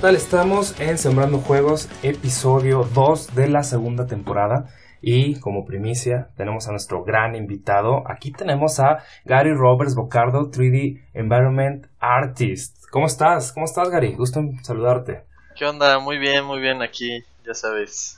[0.00, 0.16] Hola, ¿qué tal?
[0.16, 4.74] Estamos en Sembrando Juegos, episodio 2 de la segunda temporada.
[5.02, 8.04] Y como primicia, tenemos a nuestro gran invitado.
[8.10, 12.86] Aquí tenemos a Gary Roberts Bocardo, 3D Environment Artist.
[12.90, 13.52] ¿Cómo estás?
[13.52, 14.14] ¿Cómo estás, Gary?
[14.14, 15.24] Gusto en saludarte.
[15.54, 15.98] ¿Qué onda?
[15.98, 18.16] Muy bien, muy bien aquí, ya sabes,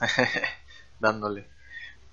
[1.01, 1.49] dándole.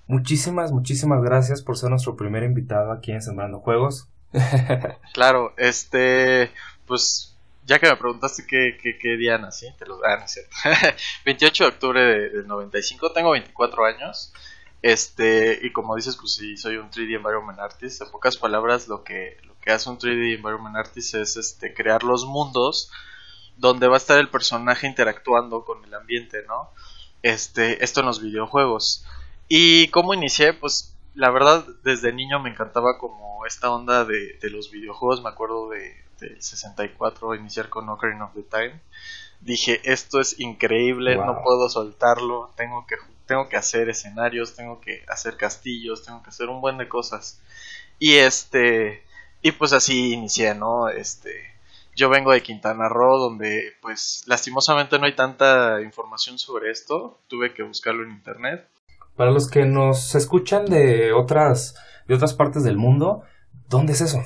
[0.09, 4.09] Muchísimas, muchísimas gracias por ser nuestro primer invitado aquí en Sembrando Juegos.
[5.15, 6.51] claro, este,
[6.87, 7.30] pues
[7.65, 10.57] ya que me preguntaste qué, qué, qué día nací, te lo ah, no es cierto.
[11.25, 12.01] 28 de octubre
[12.31, 14.33] del 95, tengo 24 años.
[14.83, 18.03] Este, y como dices, pues sí, soy un 3D Environment Artist.
[18.03, 22.03] En pocas palabras, lo que, lo que hace un 3D Environment Artist es este, crear
[22.03, 22.91] los mundos
[23.57, 26.71] donde va a estar el personaje interactuando con el ambiente, ¿no?
[27.23, 29.05] Este, esto en los videojuegos.
[29.49, 34.51] Y cómo inicié, pues la verdad, desde niño me encantaba como esta onda de, de
[34.51, 35.23] los videojuegos.
[35.23, 38.81] Me acuerdo de, del 64, iniciar con Ocarina of the Time.
[39.41, 42.97] Dije, esto es increíble, no puedo soltarlo, tengo que
[43.31, 47.41] tengo que hacer escenarios, tengo que hacer castillos, tengo que hacer un buen de cosas.
[48.01, 49.05] Y este,
[49.41, 50.89] y pues así inicié, ¿no?
[50.89, 51.31] Este,
[51.95, 57.55] yo vengo de Quintana Roo, donde pues lastimosamente no hay tanta información sobre esto, tuve
[57.55, 58.67] que buscarlo en internet.
[59.15, 61.77] Para los que nos escuchan de otras,
[62.09, 63.23] de otras partes del mundo,
[63.69, 64.21] ¿dónde es eso?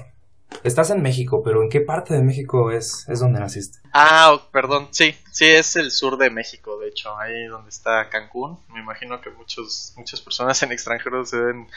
[0.62, 3.80] Estás en México, pero ¿en qué parte de México es, es donde naciste?
[3.92, 8.58] Ah, perdón, sí, sí, es el sur de México, de hecho, ahí donde está Cancún.
[8.72, 11.68] Me imagino que muchos, muchas personas en extranjeros deben,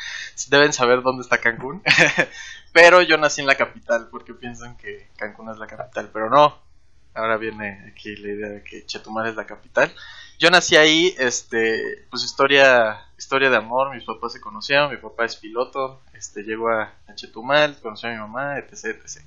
[0.50, 1.82] deben saber dónde está Cancún.
[2.72, 6.67] pero yo nací en la capital, porque piensan que Cancún es la capital, pero no.
[7.18, 9.92] Ahora viene aquí la idea de que Chetumal es la capital.
[10.38, 15.26] Yo nací ahí, este, pues historia, historia de amor, mis papás se conocieron, mi papá
[15.26, 19.24] es piloto, este, llegó a, Chetumal, conoció a mi mamá, etc, etc.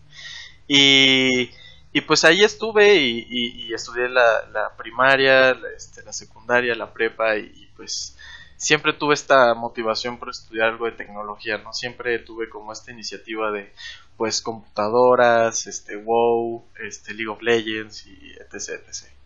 [0.69, 1.51] Y,
[1.93, 8.17] y pues ahí estuve y, estudié la, primaria, este, la secundaria, la prepa y, pues
[8.61, 11.73] siempre tuve esta motivación por estudiar algo de tecnología, ¿no?
[11.73, 13.73] Siempre tuve como esta iniciativa de
[14.17, 19.21] pues computadoras, este WoW, este League of Legends y etc, etc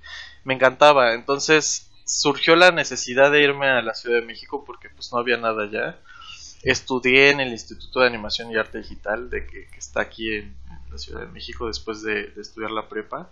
[0.44, 1.14] me encantaba.
[1.14, 5.36] Entonces surgió la necesidad de irme a la Ciudad de México porque pues no había
[5.36, 5.98] nada allá.
[6.62, 10.54] Estudié en el Instituto de Animación y Arte Digital de que, está aquí en,
[10.90, 13.30] la Ciudad de México después de, estudiar la prepa.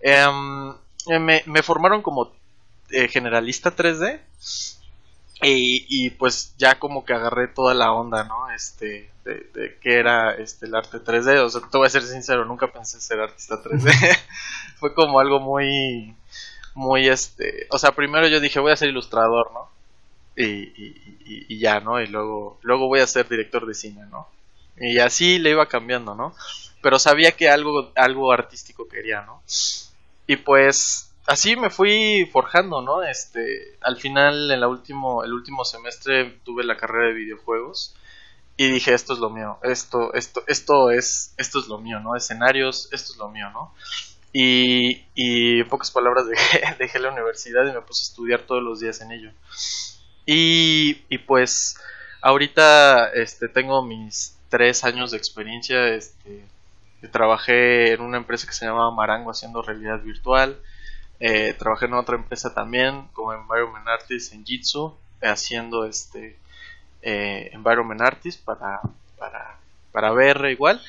[0.00, 0.74] Em,
[1.20, 2.32] me, me, formaron como
[2.90, 4.20] eh, generalista 3D
[5.42, 8.50] y, y, pues ya como que agarré toda la onda, ¿no?
[8.50, 11.38] Este, de, de qué era este, el arte 3D.
[11.38, 13.90] O sea, te voy a ser sincero, nunca pensé ser artista 3D.
[14.78, 16.14] Fue como algo muy,
[16.74, 19.70] muy este, o sea, primero yo dije voy a ser ilustrador, ¿no?
[20.36, 22.00] Y, y, y, ya, ¿no?
[22.00, 24.28] Y luego, luego voy a ser director de cine, ¿no?
[24.78, 26.34] Y así le iba cambiando, ¿no?
[26.80, 29.42] Pero sabía que algo, algo artístico quería, ¿no?
[30.26, 33.04] Y pues así me fui forjando, ¿no?
[33.04, 37.94] Este, al final, en la último, el último semestre tuve la carrera de videojuegos
[38.56, 42.16] y dije esto es lo mío, esto, esto, esto es, esto es lo mío, ¿no?
[42.16, 43.72] Escenarios, esto es lo mío, ¿no?
[44.32, 48.62] Y, y en pocas palabras dejé, dejé, la universidad y me puse a estudiar todos
[48.62, 49.30] los días en ello.
[50.26, 51.76] Y, y pues
[52.22, 55.94] ahorita este, tengo mis tres años de experiencia.
[55.94, 56.44] Este,
[57.12, 60.58] trabajé en una empresa que se llamaba Marango haciendo realidad virtual.
[61.20, 66.38] Eh, trabajé en otra empresa también como Environment Artist en Jitsu haciendo este
[67.02, 68.80] eh, Environment Artist para,
[69.18, 69.58] para,
[69.92, 70.80] para VR igual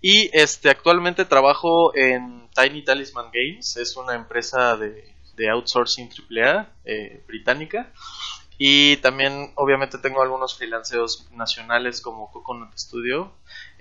[0.00, 5.04] y este actualmente trabajo en Tiny Talisman Games, es una empresa de,
[5.50, 7.90] outsourcing AAA eh, británica.
[8.62, 13.32] Y también, obviamente, tengo algunos freelanceos nacionales como Coconut Studio.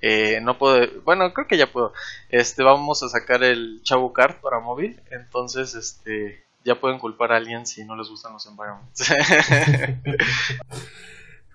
[0.01, 1.91] Eh, no puedo, bueno, creo que ya puedo.
[2.29, 5.01] Este, vamos a sacar el Chavo Card para móvil.
[5.11, 9.13] Entonces, este, ya pueden culpar a alguien si no les gustan los environments.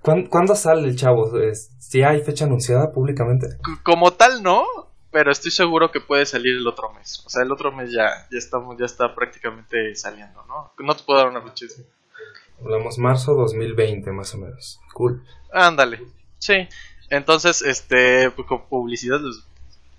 [0.28, 1.32] ¿Cuándo, sale el Chavo?
[1.78, 3.46] ¿Si hay fecha anunciada públicamente?
[3.82, 4.66] Como tal, no
[5.10, 7.22] pero estoy seguro que puede salir el otro mes.
[7.25, 10.72] O sea, el otro mes ya, ya estamos, ya está prácticamente saliendo, ¿no?
[10.76, 11.66] No te puedo dar una fecha.
[12.64, 14.81] Hablamos marzo 2020, más o menos.
[14.93, 15.22] Cool.
[15.52, 16.02] Ándale.
[16.38, 16.69] Sí.
[17.11, 19.20] Entonces, este, pues, con publicidad,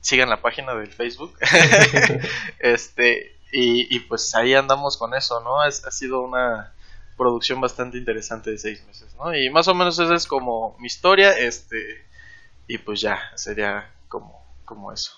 [0.01, 1.33] sigan la página del Facebook.
[2.59, 5.61] este, y, y, pues ahí andamos con eso, ¿no?
[5.61, 6.73] ha sido una
[7.15, 9.33] producción bastante interesante de seis meses, ¿no?
[9.33, 12.05] Y más o menos esa es como mi historia, este,
[12.67, 15.11] y pues ya, sería como como eso.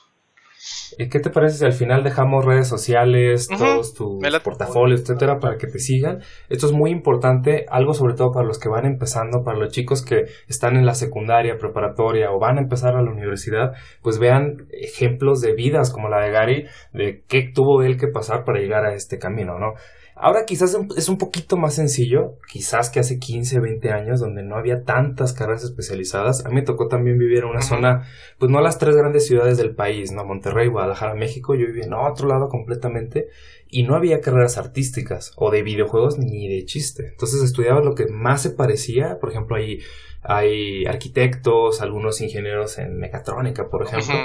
[0.98, 5.58] Eh, ¿Qué te parece si al final dejamos redes sociales, todos tus portafolios, etcétera, para
[5.58, 6.22] que te sigan?
[6.50, 10.04] Esto es muy importante, algo sobre todo para los que van empezando, para los chicos
[10.04, 14.68] que están en la secundaria, preparatoria o van a empezar a la universidad, pues vean
[14.72, 18.86] ejemplos de vidas como la de Gary, de qué tuvo él que pasar para llegar
[18.86, 19.74] a este camino, ¿no?
[20.20, 24.56] Ahora quizás es un poquito más sencillo, quizás que hace 15, 20 años, donde no
[24.56, 26.44] había tantas carreras especializadas.
[26.44, 28.08] A mí me tocó también vivir en una zona,
[28.40, 30.26] pues no las tres grandes ciudades del país, ¿no?
[30.26, 31.54] Monterrey, Guadalajara, México.
[31.54, 33.30] Yo vivía en otro lado completamente
[33.70, 37.10] y no había carreras artísticas o de videojuegos ni de chiste.
[37.10, 39.82] Entonces estudiaba lo que más se parecía, por ejemplo, hay,
[40.24, 44.16] hay arquitectos, algunos ingenieros en mecatrónica, por ejemplo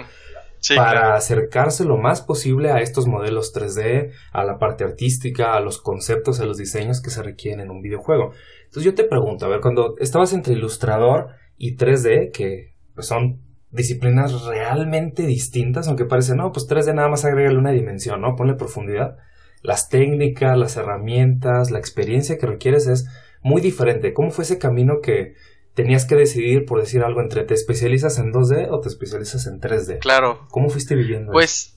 [0.76, 5.80] para acercarse lo más posible a estos modelos 3D, a la parte artística, a los
[5.80, 8.32] conceptos, a los diseños que se requieren en un videojuego.
[8.64, 13.40] Entonces yo te pregunto, a ver, cuando estabas entre ilustrador y 3D, que pues, son
[13.70, 18.36] disciplinas realmente distintas, aunque parece, no, pues 3D nada más agrega una dimensión, ¿no?
[18.36, 19.16] Ponle profundidad.
[19.62, 23.08] Las técnicas, las herramientas, la experiencia que requieres es
[23.42, 24.12] muy diferente.
[24.12, 25.34] ¿Cómo fue ese camino que,
[25.74, 29.60] tenías que decidir, por decir algo, entre te especializas en 2D o te especializas en
[29.60, 29.98] 3D.
[29.98, 30.46] Claro.
[30.50, 31.32] ¿Cómo fuiste viviendo?
[31.32, 31.74] Pues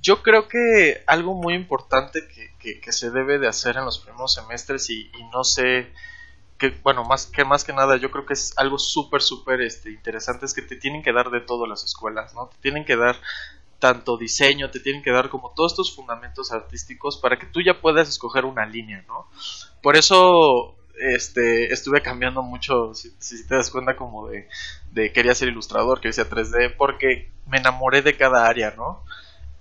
[0.00, 2.48] yo creo que algo muy importante que,
[2.92, 5.90] se debe de hacer en los primeros semestres y, no sé,
[6.58, 9.90] que bueno, más que, más que nada yo creo que es algo súper, súper este,
[9.90, 12.48] interesante, es que te tienen que dar de todo las escuelas, ¿no?
[12.48, 13.16] Te tienen que dar
[13.78, 17.80] tanto diseño, te tienen que dar como todos estos fundamentos artísticos para que tú ya
[17.80, 19.28] puedas escoger una línea, ¿no?
[19.82, 23.10] Por eso este, estuve cambiando mucho, si,
[23.46, 24.48] te das cuenta, como de,
[24.92, 29.02] de, quería ser ilustrador, quería ser 3D, porque me enamoré de cada área, ¿no?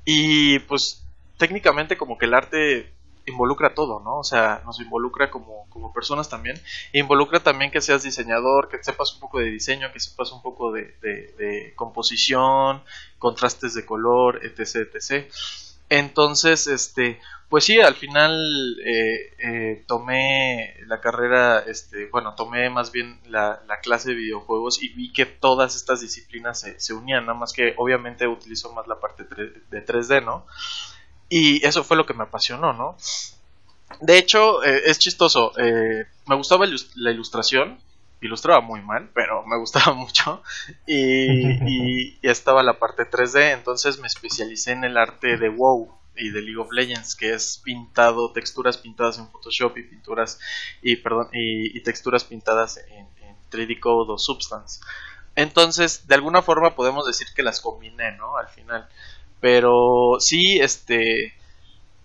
[0.05, 1.05] Y pues
[1.37, 2.91] técnicamente como que el arte
[3.27, 4.19] involucra todo, ¿no?
[4.19, 6.59] O sea, nos involucra como, como personas también.
[6.93, 10.71] Involucra también que seas diseñador, que sepas un poco de diseño, que sepas un poco
[10.71, 12.81] de, de, de composición,
[13.19, 15.29] contrastes de color, etc, etc.
[15.89, 17.19] Entonces, este,
[17.49, 23.61] pues sí, al final eh, eh, tomé la carrera, este, bueno, tomé más bien la,
[23.81, 28.27] clase de videojuegos y vi que todas estas disciplinas se, unían, nada más que obviamente
[28.27, 30.45] utilizo más la parte de 3D, ¿no?
[31.29, 32.97] Y eso fue lo que me apasionó, ¿no?
[34.01, 37.79] De hecho, eh, es chistoso, me gustaba la ilustración,
[38.21, 40.41] ilustraba muy mal, pero me gustaba mucho.
[40.85, 46.41] Y, estaba la parte 3D, entonces me especialicé en el arte de WoW y de
[46.41, 50.39] League of Legends, que es pintado, texturas pintadas en Photoshop y pinturas
[50.81, 53.07] y perdón y, texturas pintadas en,
[53.49, 54.81] 3D Code o Substance.
[55.35, 58.35] Entonces, de alguna forma podemos decir que las combiné, ¿no?
[58.35, 58.89] Al final.
[59.39, 61.33] Pero sí, este,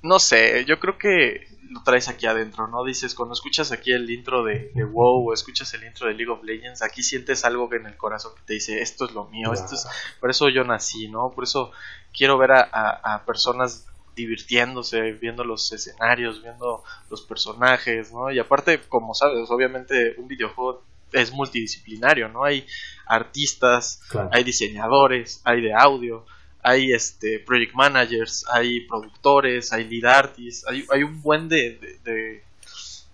[0.03, 2.85] no sé, yo creo que lo traes aquí adentro, ¿no?
[2.85, 6.43] Dices, cuando escuchas aquí el intro de, WoW o escuchas el intro de League of
[6.43, 9.75] Legends, aquí sientes algo en el corazón que te dice, esto es lo mío, esto
[9.75, 9.87] es,
[10.21, 11.33] por eso yo nací, ¿no?
[11.33, 11.73] Por eso
[12.13, 18.31] quiero ver a, a personas divirtiéndose, viendo los escenarios, viendo los personajes, ¿no?
[18.31, 20.83] Y aparte, como sabes, obviamente un videojuego
[21.13, 22.45] es multidisciplinario, ¿no?
[22.45, 22.67] Hay
[23.07, 26.27] artistas, hay diseñadores, hay de audio,
[26.63, 32.45] hay este project managers, hay productores, hay lead artists, hay, hay un buen de, de,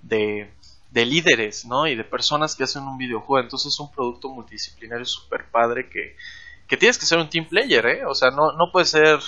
[0.03, 0.50] de,
[0.91, 1.87] de, líderes, ¿no?
[1.87, 3.43] Y de personas que hacen un videojuego.
[3.43, 6.15] Entonces es un producto multidisciplinario súper padre que,
[6.67, 8.05] que tienes que ser un team player, ¿eh?
[8.05, 9.19] O sea, no, no puede ser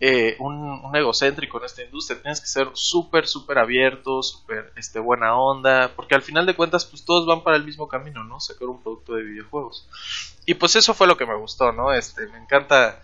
[0.00, 5.36] eh, un, egocéntrico en esta industria, tienes que ser súper, súper abierto, súper este, buena
[5.36, 8.40] onda, porque al final de cuentas pues todos van para el mismo camino, ¿no?
[8.40, 9.86] Sacar un producto de videojuegos.
[10.44, 11.92] Y pues eso fue lo que me gustó, ¿no?
[11.92, 13.00] Este, me encanta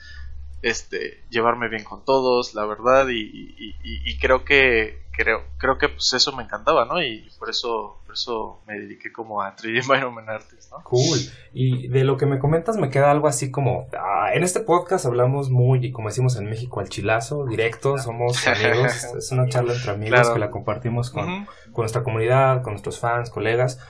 [0.63, 6.35] este, llevarme bien con todos, la verdad, y creo que creo, creo que pues eso
[6.37, 7.03] me encantaba, ¿no?
[7.03, 10.83] Y por eso, por eso me dediqué como a 3D Environment Artist, ¿no?
[10.85, 11.19] Cool.
[11.53, 15.05] Y de lo que me comentas me queda algo así como, ah, en este podcast
[15.07, 19.91] hablamos muy, como decimos en México, al chilazo, directo, somos amigos, es una charla entre
[19.91, 23.81] amigos que la compartimos con, con nuestra comunidad, con nuestros fans, colegas.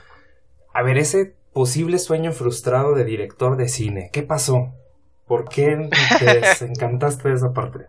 [0.72, 4.72] A ver, ese posible sueño frustrado de director de cine, ¿qué pasó?
[5.28, 7.87] ¿Por qué te encantaste de esa parte?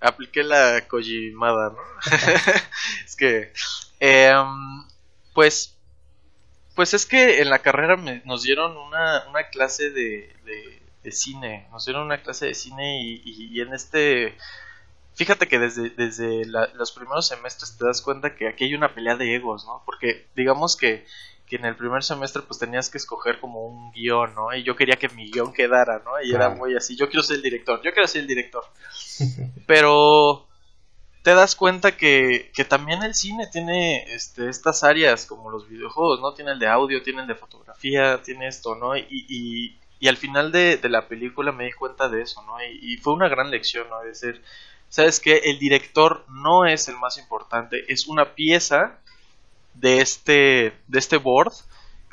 [0.00, 1.78] apliqué la Kojimada, ¿no?
[3.04, 3.52] es que,
[4.00, 4.84] em,
[5.34, 5.76] pues,
[6.74, 10.78] pues es que en la carrera nos dieron una, una clase de, de,
[11.10, 14.36] cine, nos dieron una clase de cine y, y, en este,
[15.14, 19.16] fíjate que desde, desde los primeros semestres te das cuenta que aquí hay una pelea
[19.16, 19.82] de egos, ¿no?
[19.86, 21.06] Porque digamos que
[21.48, 24.54] que en el primer semestre pues tenías que escoger como un guion, ¿no?
[24.54, 26.20] Y yo quería que mi guion quedara, ¿no?
[26.22, 28.64] Y era muy así, yo quiero ser el director, yo quiero ser el director.
[29.66, 30.46] Pero
[31.22, 36.20] te das cuenta que, que también el cine tiene este, estas áreas como los videojuegos,
[36.20, 36.32] ¿no?
[36.34, 38.96] Tiene el de audio, tiene el de fotografía, tiene esto, ¿no?
[38.96, 42.54] Y, y, Y al final de, la película me di cuenta de eso, ¿no?
[42.62, 44.00] Y, fue una gran lección, ¿no?
[44.00, 44.42] De decir,
[44.88, 45.38] ¿sabes qué?
[45.44, 49.00] El director no es el más importante, es una pieza
[49.80, 51.52] de este, de este board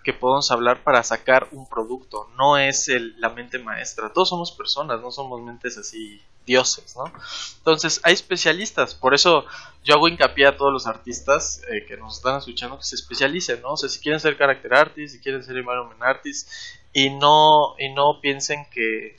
[0.03, 4.51] que podemos hablar para sacar un producto, no es el, la mente maestra, todos somos
[4.51, 7.11] personas, no somos mentes así dioses, ¿no?
[7.57, 9.45] Entonces hay especialistas, por eso
[9.83, 13.63] yo hago hincapié a todos los artistas eh, que nos están escuchando que se especialicen,
[13.63, 13.71] ¿no?
[13.71, 17.91] O sea, si quieren ser character artists, si quieren ser environment artists y no, y
[17.91, 19.17] no piensen que,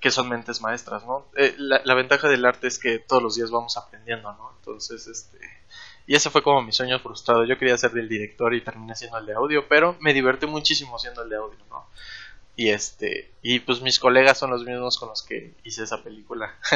[0.00, 1.26] que son mentes maestras, ¿no?
[1.36, 4.54] Eh, la, la ventaja del arte es que todos los días vamos aprendiendo, ¿no?
[4.58, 5.55] Entonces, este
[6.06, 7.44] y ese fue como mi sueño frustrado.
[7.44, 10.98] Yo quería ser el director y terminé siendo el de audio, pero me divertí muchísimo
[10.98, 11.86] siendo el de audio, ¿no?
[12.54, 16.54] Y este, y pues mis colegas son los mismos con los que hice esa película.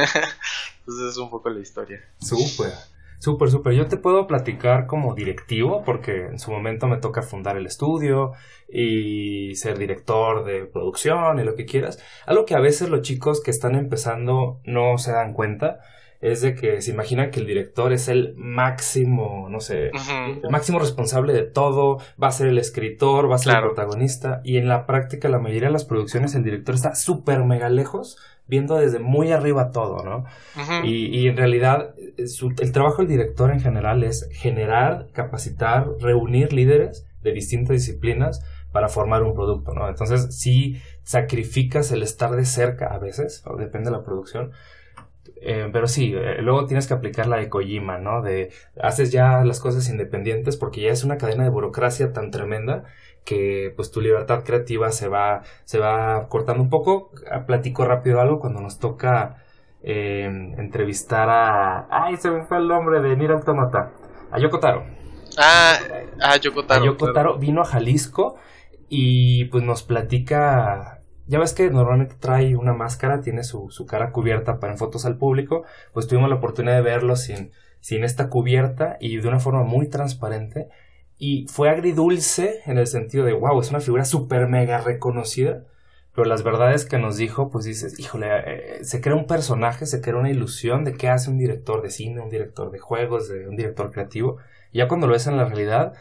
[0.80, 2.04] Entonces es un poco la historia.
[2.20, 2.72] Súper,
[3.18, 3.72] súper, súper.
[3.72, 8.32] Yo te puedo platicar como directivo, porque en su momento me toca fundar el estudio
[8.68, 11.98] y ser director de producción y lo que quieras.
[12.26, 15.80] Algo que a veces los chicos que están empezando no se dan cuenta
[16.20, 19.90] es de que se imagina que el director es el máximo, no sé,
[20.42, 24.42] el máximo responsable de todo, va a ser el escritor, va a ser el protagonista,
[24.44, 28.18] y en la práctica la mayoría de las producciones el director está súper mega lejos,
[28.46, 30.24] viendo desde muy arriba todo, ¿no?
[30.84, 32.24] y, y, en realidad eh,
[32.58, 38.88] el trabajo del director en general es generar, capacitar, reunir líderes de distintas disciplinas para
[38.88, 39.88] formar un producto, ¿no?
[39.88, 44.52] Entonces, si sacrificas el estar de cerca a veces, o depende de la producción,
[45.42, 48.22] eh, pero sí, eh, luego tienes que aplicar la de Kojima, ¿no?
[48.22, 52.84] De haces ya las cosas independientes porque ya es una cadena de burocracia tan tremenda
[53.24, 57.10] que pues tu libertad creativa se va, se va cortando un poco.
[57.30, 59.42] Ah, platico rápido algo cuando nos toca
[59.82, 61.86] em, entrevistar a...
[61.90, 63.92] ¡Ay, se me fue el nombre de Nier Automata!
[64.30, 64.84] A Yokotaro.
[65.38, 65.78] Ah,
[66.20, 66.82] a Yokotaro.
[66.82, 68.36] A Yokotaro vino a Jalisco
[68.88, 70.99] y pues nos platica
[71.30, 75.06] ya ves que normalmente trae una máscara, tiene su, su, cara cubierta para en fotos
[75.06, 79.38] al público, pues tuvimos la oportunidad de verlo sin, sin esta cubierta y de una
[79.38, 80.68] forma muy transparente.
[81.18, 85.62] Y fue agridulce en el sentido de, wow, es una figura súper mega reconocida,
[86.16, 88.26] pero las verdades que nos dijo, pues dices, híjole,
[88.80, 91.90] eh, se crea un personaje, se crea una ilusión de qué hace un director de
[91.90, 94.38] cine, un director de juegos, un director creativo.
[94.72, 95.92] Ya cuando lo ves en la realidad,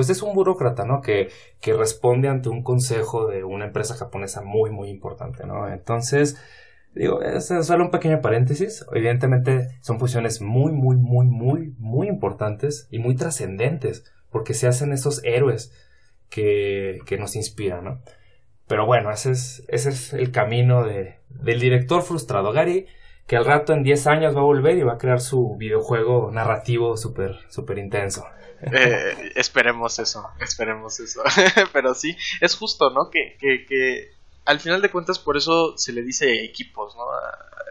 [0.00, 1.02] pues es un burócrata, ¿no?
[1.02, 1.28] Que,
[1.60, 5.70] que responde ante un consejo de una empresa japonesa muy, muy importante, ¿no?
[5.70, 6.40] Entonces,
[6.94, 8.86] digo, es solo un pequeño paréntesis.
[8.94, 14.94] Evidentemente son posiciones muy, muy, muy, muy, muy importantes y muy trascendentes, porque se hacen
[14.94, 15.70] esos héroes
[16.30, 18.00] que, que nos inspiran, ¿no?
[18.66, 22.52] Pero bueno, ese es, ese es el camino de, del director frustrado.
[22.52, 22.86] Gary,
[23.26, 26.30] que al rato en 10 años va a volver y va a crear su videojuego
[26.32, 28.24] narrativo súper, súper intenso.
[28.62, 31.22] Eh, esperemos eso, esperemos eso.
[31.72, 33.10] Pero sí, es justo, ¿no?
[33.10, 34.10] Que, que, que
[34.44, 37.04] al final de cuentas por eso se le dice equipos, ¿no?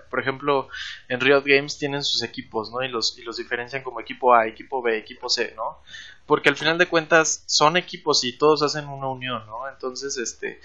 [0.10, 0.68] Por ejemplo,
[1.08, 2.82] en Riot Games tienen sus equipos, ¿no?
[2.84, 5.80] Y los, y los diferencian como equipo A, equipo B, equipo C, ¿no?
[6.26, 9.68] Porque al final de cuentas son equipos y todos hacen una unión, ¿no?
[9.70, 10.60] Entonces, este,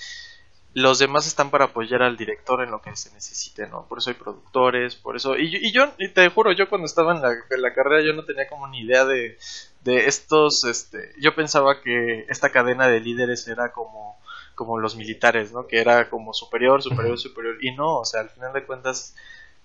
[0.74, 3.86] los demás están para apoyar al director en lo que se necesite, ¿no?
[3.86, 5.36] Por eso hay productores, por eso...
[5.36, 8.12] Y, y yo, y te juro, yo cuando estaba en la, en la, carrera yo
[8.12, 9.38] no tenía como ni idea de,
[9.84, 11.12] de estos, este...
[11.20, 14.18] Yo pensaba que esta cadena de líderes era como,
[14.54, 15.66] como los militares, ¿no?
[15.66, 17.62] Que era como superior, superior, superior.
[17.62, 19.14] Y no, o sea, al final de cuentas,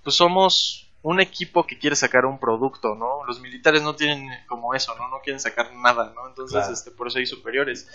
[0.04, 3.26] pues somos un equipo que quiere sacar un producto, ¿no?
[3.26, 5.08] Los militares no tienen como eso, ¿no?
[5.08, 6.28] No quieren sacar nada, ¿no?
[6.28, 7.88] Entonces, este, por eso hay superiores.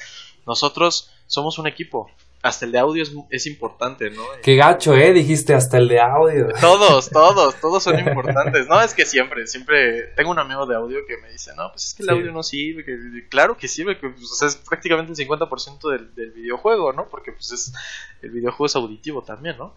[0.46, 2.10] Nosotros somos un equipo
[2.44, 4.22] hasta el de audio es, importante, ¿no?
[4.42, 5.14] Qué gacho, ¿eh?
[5.14, 6.48] Dijiste hasta el de audio.
[6.60, 8.68] Todos, todos, todos son importantes.
[8.68, 11.86] No, es que siempre, siempre tengo un amigo de audio que me dice, no, pues
[11.86, 12.84] es que el audio no sirve.
[12.84, 17.08] Que, claro que sirve, que pues, es prácticamente el 50% del, del videojuego, ¿no?
[17.08, 17.72] Porque pues es
[18.20, 19.74] el videojuego es auditivo también, ¿no?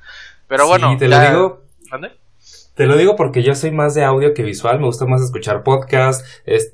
[0.50, 0.92] Pero bueno.
[0.92, 1.64] Sí, te lo digo.
[1.90, 2.12] ¿Dónde?
[2.78, 5.64] Te lo digo porque yo soy más de audio que visual, me gusta más escuchar
[5.64, 6.24] podcast,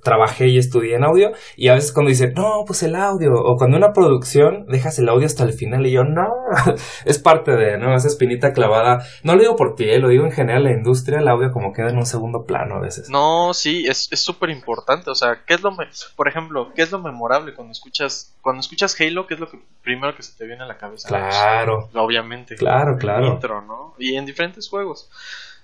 [0.04, 3.56] trabajé y estudié en audio y a veces cuando dicen, no, pues el audio, o
[3.56, 6.28] cuando una producción dejas el audio hasta el final y yo, no,
[7.06, 7.96] es parte de, ¿no?
[7.96, 9.06] Esa espinita clavada.
[9.24, 10.00] No lo digo por ti, ¿eh?
[10.00, 12.82] lo digo en general, la industria, el audio como queda en un segundo plano a
[12.82, 13.10] veces.
[13.10, 15.72] No, sí, es súper importante, o sea, ¿qué es lo,
[16.18, 19.58] por ejemplo, qué es lo memorable cuando escuchas, cuando escuchas Halo, qué es lo que
[19.82, 21.08] primero que se te viene a la cabeza?
[21.08, 21.90] Claro.
[21.96, 22.56] obviamente.
[22.56, 23.40] Claro, claro.
[23.66, 23.94] ¿no?
[23.98, 25.10] Y en diferentes juegos.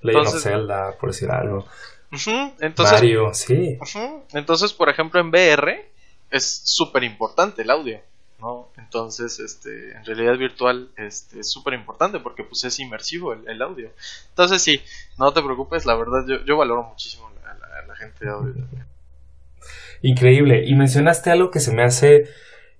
[0.01, 1.65] Legend of Zelda, por decir algo.
[2.59, 3.77] entonces, Mario, sí.
[4.33, 5.91] entonces, por ejemplo, en VR
[6.31, 7.99] es súper importante el audio.
[8.39, 8.69] ¿no?
[8.77, 13.91] Entonces, este, en realidad virtual este, es súper importante porque pues es inmersivo el, audio.
[14.29, 14.81] Entonces, sí,
[15.17, 18.53] no te preocupes, la verdad yo, yo valoro muchísimo a la, gente de audio.
[20.01, 20.63] Increíble.
[20.65, 22.29] Y mencionaste algo que se me hace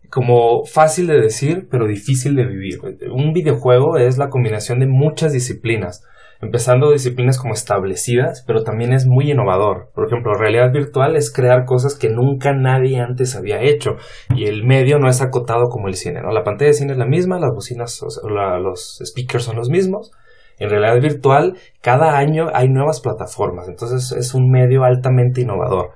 [0.10, 2.80] como fácil de decir, pero difícil de vivir.
[3.12, 6.04] Un videojuego es la combinación de muchas disciplinas,
[6.42, 9.90] empezando disciplinas como establecidas, pero también es muy innovador.
[9.94, 13.98] Por ejemplo, realidad virtual es crear cosas que nunca nadie antes había hecho
[14.36, 16.32] y el medio no es acotado como el cine, ¿no?
[16.32, 20.12] La pantalla de cine es la misma, las bocinas, los speakers son los mismos.
[20.58, 25.92] En realidad virtual, cada año hay nuevas plataformas, entonces es un medio altamente innovador.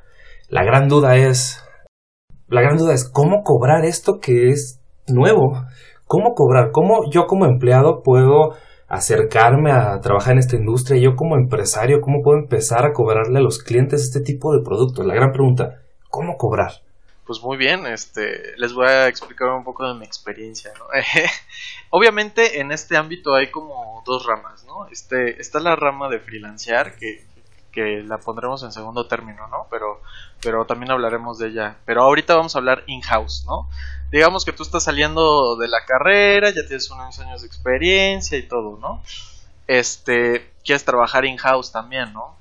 [0.49, 1.63] La gran duda es,
[2.47, 5.63] la gran duda es cómo cobrar esto que es nuevo.
[6.05, 6.71] ¿Cómo cobrar?
[6.71, 8.53] ¿Cómo yo como empleado puedo
[8.95, 10.99] acercarme a trabajar en esta industria?
[11.01, 15.05] Yo como empresario, ¿cómo puedo empezar a cobrarle a los clientes este tipo de productos?
[15.05, 16.71] La gran pregunta, ¿cómo cobrar?
[17.25, 20.85] Pues muy bien, este, les voy a explicar un poco de mi experiencia, ¿no?
[21.89, 24.87] Obviamente en este ámbito hay como dos ramas, ¿no?
[24.91, 27.25] Este, está la rama de freelancear, que
[27.73, 29.67] que la pondremos en segundo término, ¿no?
[29.69, 30.01] Pero,
[30.41, 31.77] pero también hablaremos de ella.
[31.85, 33.67] Pero ahorita vamos a hablar in-house, ¿no?
[34.11, 38.43] Digamos que tú estás saliendo de la carrera, ya tienes unos años de experiencia y
[38.43, 39.01] todo, ¿no?
[39.67, 42.37] Este, quieres trabajar in-house también, ¿no?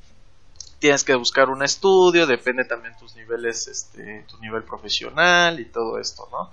[0.79, 5.99] Tienes que buscar un estudio, depende también tus niveles, este, tu nivel profesional y todo
[5.99, 6.51] esto, ¿no?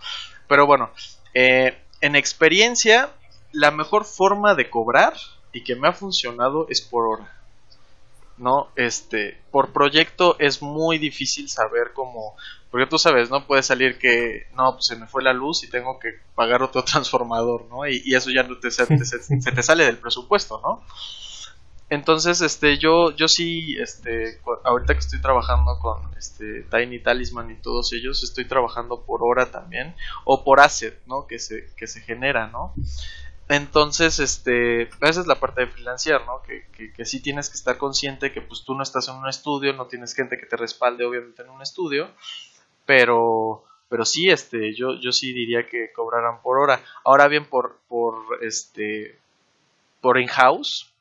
[0.47, 0.89] Pero bueno,
[1.33, 3.09] eh, en experiencia,
[3.51, 5.13] la mejor forma de cobrar
[5.51, 7.38] y que me ha funcionado es por hora.
[8.39, 8.69] ¿No?
[8.75, 12.35] Este, por proyecto es muy difícil saber cómo,
[12.71, 13.45] porque tú sabes, ¿no?
[13.45, 16.83] Puede salir que, no, pues se me fue la luz y tengo que pagar otro
[16.85, 17.87] transformador, ¿no?
[17.87, 20.83] Y, eso ya no te, se, te, sale del presupuesto, ¿no?
[21.91, 27.55] Entonces, este, yo, yo sí, este, ahorita que estoy trabajando con, este, Tiny Talisman y
[27.55, 31.25] todos ellos, estoy trabajando por hora también, o por asset, ¿no?
[31.25, 32.75] Que se, que se genera, ¿no?
[33.49, 36.43] Entonces, este, esa es la parte de freelancear, ¿no?
[36.43, 39.27] Que, que, que, sí tienes que estar consciente que pues tú no estás en un
[39.27, 42.11] estudio, no tienes gente que te respalde obviamente en un estudio,
[42.85, 46.83] pero, pero sí, este, yo, yo sí diría que cobraran por hora.
[47.03, 49.17] Ahora bien, por, por, este,
[49.99, 50.93] por in-house,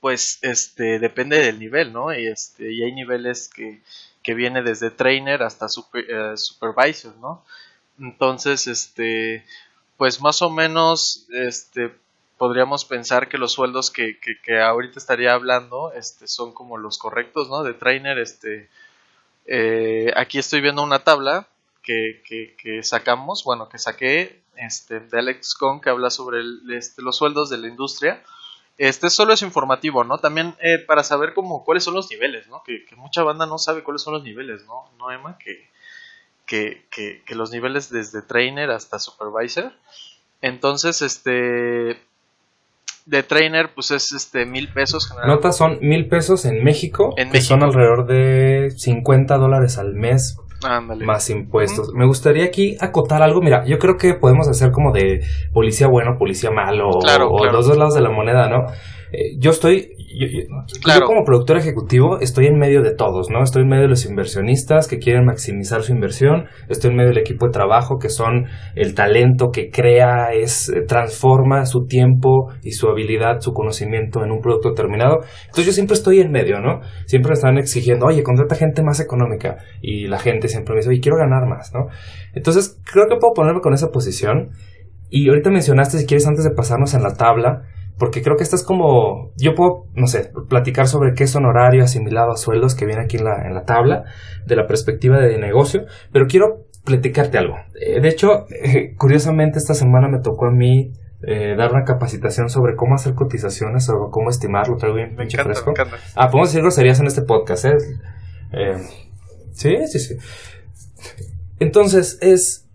[0.00, 2.14] pues, este, depende del nivel, ¿no?
[2.18, 3.82] Y, este, y hay niveles que,
[4.22, 7.44] que viene desde trainer hasta super, eh, supervisor, ¿no?
[7.98, 9.44] Entonces, este,
[10.02, 11.94] pues más o menos este,
[12.36, 17.48] podríamos pensar que los sueldos que, que, ahorita estaría hablando este, son como los correctos,
[17.48, 17.62] ¿no?
[17.62, 18.68] De trainer, este,
[19.46, 21.46] eh, aquí estoy viendo una tabla
[21.84, 22.20] que,
[22.60, 26.40] que, sacamos, bueno, que saqué este, de Alex Kong que habla sobre
[26.76, 28.24] este, los sueldos de la industria.
[28.78, 30.18] Este solo es informativo, ¿no?
[30.18, 32.64] También eh, para saber cómo, cuáles son los niveles, ¿no?
[32.64, 34.90] Que, que, mucha banda no sabe cuáles son los niveles, ¿no?
[34.98, 35.38] ¿No, Emma?
[35.38, 35.70] Que,
[36.52, 39.72] que, que, los niveles desde trainer hasta supervisor.
[40.42, 41.98] Entonces, este
[43.06, 45.12] de trainer, pues es este mil pesos.
[45.26, 50.36] Notas son mil pesos en México, que son alrededor de 50 dólares al mes.
[51.04, 51.92] Más impuestos.
[51.92, 53.40] Me gustaría aquí acotar algo.
[53.40, 55.20] Mira, yo creo que podemos hacer como de
[55.52, 58.66] policía bueno, policía malo, o los dos lados de la moneda, ¿no?
[59.12, 63.42] Eh, yo estoy, yo, como productor ejecutivo estoy en medio de todos, ¿no?
[63.42, 67.18] Estoy en medio de los inversionistas que quieren maximizar su inversión, estoy en medio del
[67.18, 72.72] equipo de trabajo que son el talento que crea, es eh, transforma su tiempo y
[72.72, 75.18] su habilidad, su conocimiento en un producto terminado.
[75.42, 76.80] Entonces yo siempre estoy en medio, ¿no?
[77.04, 80.88] Siempre me están exigiendo, oye, contrata gente más económica y la gente siempre me dice,
[80.88, 81.88] oye, quiero ganar más, ¿no?
[82.32, 84.52] Entonces creo que puedo ponerme con esa posición.
[85.10, 87.64] Y ahorita mencionaste, si quieres, antes de pasarnos en la tabla,
[87.98, 91.84] porque creo que esta es como, yo puedo, no sé, platicar sobre qué es honorario
[91.84, 94.04] asimilado a sueldos que viene aquí en la, en la tabla,
[94.46, 97.54] de la perspectiva de negocio, pero quiero platicarte algo.
[97.80, 100.92] Eh, de hecho, eh, curiosamente esta semana me tocó a mí
[101.24, 105.72] eh, dar una capacitación sobre cómo hacer cotizaciones o cómo estimarlo, traigo bien pinche fresco.
[106.16, 107.76] Ah, podemos decir groserías en este podcast, ¿eh?
[109.52, 110.16] Sí, sí, sí.
[111.60, 112.68] Entonces, es,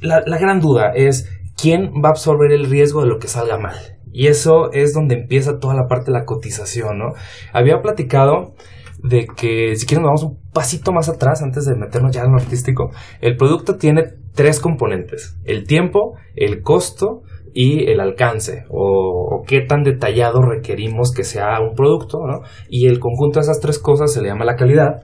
[0.00, 1.28] la, la gran duda es,
[1.60, 3.91] ¿quién va a absorber el riesgo de lo que salga mal?
[4.12, 7.14] Y eso es donde empieza toda la parte de la cotización, ¿no?
[7.52, 8.54] Había platicado
[9.02, 12.36] de que, si quieren, vamos un pasito más atrás antes de meternos ya en lo
[12.36, 12.90] artístico.
[13.20, 17.22] El producto tiene tres componentes: el tiempo, el costo
[17.54, 22.40] y el alcance, o, qué tan detallado requerimos que sea un producto, ¿no?
[22.68, 25.02] Y el conjunto de esas tres cosas se le llama la calidad.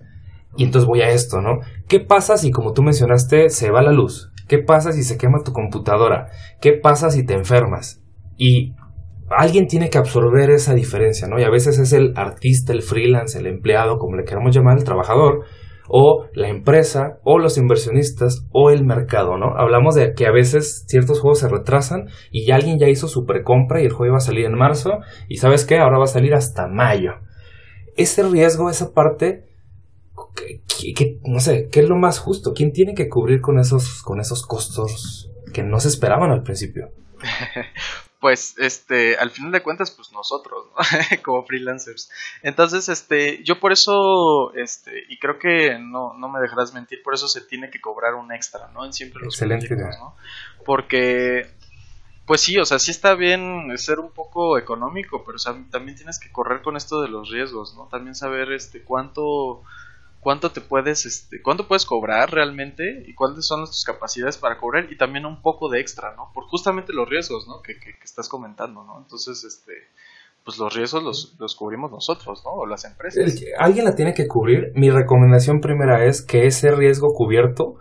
[0.57, 1.59] Y entonces voy a esto, ¿no?
[1.88, 4.33] ¿Qué pasa si, como tú mencionaste, se va la luz?
[4.49, 6.29] ¿Qué pasa si se quema tu computadora?
[6.61, 8.03] ¿Qué pasa si te enfermas?
[8.38, 8.75] Y
[9.31, 11.38] alguien tiene que absorber esa diferencia, ¿no?
[11.38, 14.85] Y a veces es el artista, el freelance, el empleado, como le queramos llamar, el
[14.85, 15.45] trabajador,
[15.88, 19.57] o la empresa, o los inversionistas, o el mercado, ¿no?
[19.57, 23.81] Hablamos de que a veces ciertos juegos se retrasan y alguien ya hizo su precompra
[23.81, 25.79] y el juego iba a salir en marzo, y ¿sabes qué?
[25.79, 27.12] Ahora va a salir hasta mayo.
[27.97, 29.47] Ese riesgo, esa parte,
[30.37, 32.53] ¿qué, no sé, ¿qué es lo más justo?
[32.55, 36.91] ¿Quién tiene que cubrir con esos, con esos costos que no se esperaban al principio?
[38.20, 40.76] pues este al final de cuentas pues nosotros ¿no?
[41.22, 42.11] como freelancers
[42.42, 47.14] entonces este yo por eso este y creo que no, no me dejarás mentir por
[47.14, 50.16] eso se tiene que cobrar un extra no en siempre los excelente ¿no?
[50.64, 51.50] porque
[52.26, 55.38] pues sí o sea sí está bien ser un poco económico pero
[55.70, 59.62] también tienes que correr con esto de los riesgos no también saber este cuánto
[60.20, 64.90] cuánto te puedes, este, cuánto puedes cobrar realmente y cuáles son tus capacidades para cobrar
[64.90, 66.31] y también un poco de extra, ¿no?
[66.35, 67.62] Por justamente los riesgos, ¿no?
[67.62, 68.98] Que, que, estás comentando, ¿no?
[68.98, 69.72] Entonces, este,
[70.44, 72.52] pues los riesgos los, los cubrimos nosotros, ¿no?
[72.52, 73.42] O las empresas.
[73.59, 74.72] alguien la tiene que cubrir.
[74.74, 77.76] Mi recomendación primera es que ese riesgo cubierto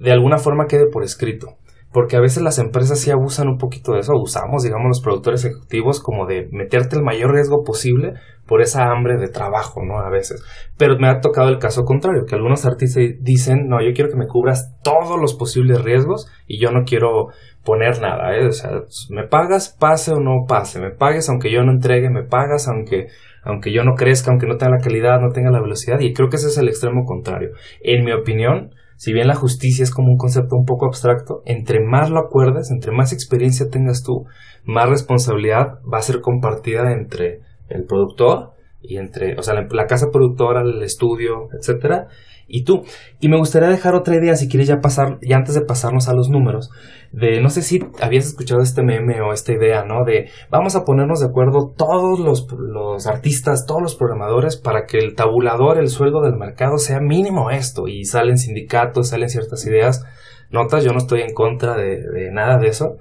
[0.00, 1.58] de alguna forma quede por escrito
[1.92, 5.44] porque a veces las empresas sí abusan un poquito de eso, abusamos, digamos, los productores
[5.44, 8.14] ejecutivos, como de meterte el mayor riesgo posible
[8.46, 9.98] por esa hambre de trabajo, ¿no?
[9.98, 10.42] A veces.
[10.76, 14.18] Pero me ha tocado el caso contrario, que algunos artistas dicen, no, yo quiero que
[14.18, 17.28] me cubras todos los posibles riesgos y yo no quiero
[17.64, 18.46] poner nada, ¿eh?
[18.46, 18.70] O sea,
[19.10, 23.08] me pagas, pase o no pase, me pagues aunque yo no entregue, me pagas aunque
[23.44, 26.28] aunque yo no crezca, aunque no tenga la calidad, no tenga la velocidad, y creo
[26.28, 27.50] que ese es el extremo contrario.
[27.80, 31.78] En mi opinión, si bien la justicia es como un concepto un poco abstracto, entre
[31.78, 34.24] más lo acuerdes, entre más experiencia tengas tú,
[34.64, 40.08] más responsabilidad va a ser compartida entre el productor y entre, o sea, la, casa
[40.12, 42.08] productora, el estudio, etcétera,
[42.48, 42.82] y tú.
[43.20, 46.14] Y me gustaría dejar otra idea, si quieres ya pasar, y antes de pasarnos a
[46.14, 46.70] los números,
[47.12, 50.04] de no sé si habías escuchado este meme o esta idea, ¿no?
[50.04, 54.98] De vamos a ponernos de acuerdo todos los, los artistas, todos los programadores para que
[54.98, 60.04] el tabulador, el sueldo del mercado sea mínimo esto, y salen sindicatos, salen ciertas ideas.
[60.50, 62.96] Notas, yo no estoy en contra de, de nada de eso.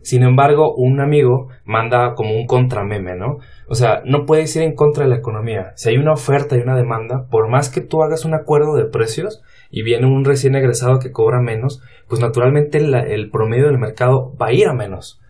[0.00, 3.38] Sin embargo, un amigo manda como un contrameme, ¿no?
[3.68, 5.72] O sea, no puedes ir en contra de la economía.
[5.74, 8.84] Si hay una oferta y una demanda, por más que tú hagas un acuerdo de
[8.84, 14.32] precios y viene un recién egresado que cobra menos, pues naturalmente el promedio del mercado
[14.40, 15.20] va a ir a menos.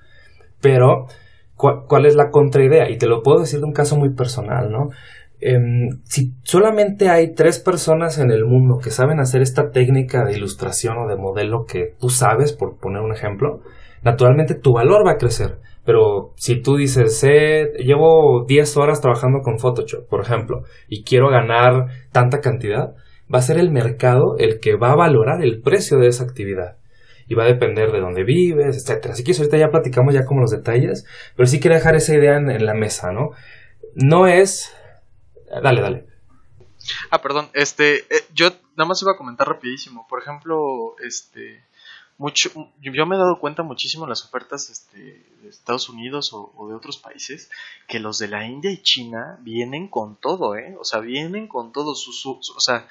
[0.61, 1.07] Pero,
[1.55, 2.91] ¿cuál, es la contraidea?
[2.91, 4.91] Y te lo puedo decir de un caso muy personal, ¿no?
[5.41, 10.37] Em, si solamente hay tres personas en el mundo que saben hacer esta técnica de
[10.37, 13.61] ilustración o de modelo que tú sabes, por poner un ejemplo,
[14.03, 15.59] naturalmente tu valor va a crecer.
[15.87, 21.31] Pero si tú dices, eh, llevo 10 horas trabajando con Photoshop, por ejemplo, y quiero
[21.31, 22.95] ganar tanta cantidad,
[23.33, 26.77] va a ser el mercado el que va a valorar el precio de esa actividad.
[27.29, 29.15] Y va a depender de dónde vives, etcétera.
[29.15, 32.37] Así que ahorita ya platicamos ya como los detalles, pero sí quiero dejar esa idea
[32.37, 33.31] en, en la mesa, ¿no?
[33.95, 34.73] No es...
[35.63, 36.07] Dale, dale.
[37.11, 40.07] Ah, perdón, este, eh, yo nada más iba a comentar rapidísimo.
[40.09, 41.65] Por ejemplo, este,
[42.19, 42.51] mucho,
[42.81, 44.99] yo me he dado cuenta muchísimo las ofertas este,
[45.43, 47.51] de Estados Unidos o, de otros países
[47.87, 50.77] que los de la India y China vienen con todo, ¿eh?
[50.81, 51.95] O sea, vienen con todo.
[51.95, 52.89] Su, o sea,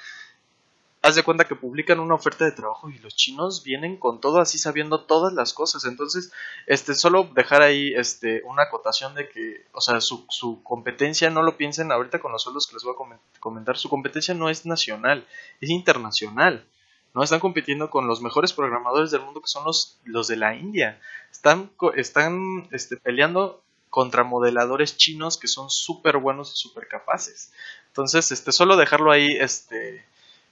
[1.02, 4.40] haz de cuenta que publican una oferta de trabajo y los chinos vienen con todo
[4.40, 5.86] así sabiendo todas las cosas.
[5.86, 6.32] Entonces,
[6.68, 11.42] este, solo dejar ahí este, una acotación de que, o sea, su, su competencia, no
[11.42, 14.66] lo piensen ahorita con los sueldos que les voy a comentar, su competencia no es
[14.68, 15.26] nacional,
[15.62, 16.68] es internacional.
[17.16, 17.24] ¿No?
[17.24, 21.00] Están compitiendo con los mejores programadores del mundo que son los, los de la India.
[21.32, 27.54] Están, están este, peleando contra modeladores chinos que son súper buenos y súper capaces.
[27.88, 30.04] Entonces, este, solo dejarlo ahí, este,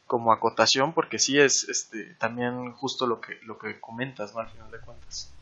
[0.07, 4.39] como acotación, porque sí es, este, también justo lo que, lo que comentas, ¿no?
[4.39, 5.33] Al final de cuentas.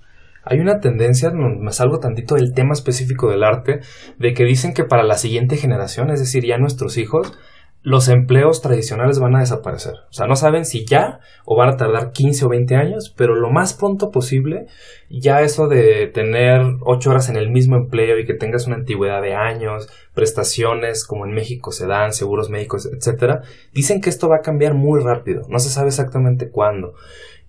[0.43, 3.81] Hay una tendencia, me salgo tantito del tema específico del arte,
[4.17, 7.37] de que dicen que para la siguiente generación, es decir, ya nuestros hijos,
[7.83, 9.95] los empleos tradicionales van a desaparecer.
[10.09, 13.35] O sea, no saben si ya o van a tardar 15 o 20 años, pero
[13.35, 14.67] lo más pronto posible,
[15.09, 19.21] ya eso de tener 8 horas en el mismo empleo y que tengas una antigüedad
[19.21, 23.41] de años, prestaciones como en México se dan, seguros médicos, etcétera,
[23.73, 25.41] dicen que esto va a cambiar muy rápido.
[25.49, 26.93] No se sabe exactamente cuándo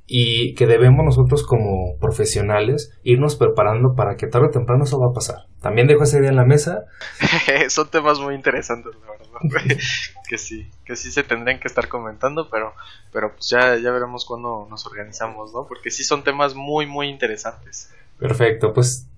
[0.07, 5.11] y que debemos nosotros como profesionales irnos preparando para que tarde o temprano eso va
[5.11, 5.47] a pasar.
[5.61, 6.85] También dejo esa idea en la mesa.
[7.69, 9.77] Son temas muy interesantes, la verdad.
[10.29, 12.75] que sí, que sí se tendrían que estar comentando, pero,
[13.13, 15.67] pero pues ya, ya veremos cuándo nos organizamos, ¿no?
[15.67, 17.93] Porque sí son temas muy, muy interesantes.
[18.19, 19.09] Perfecto, pues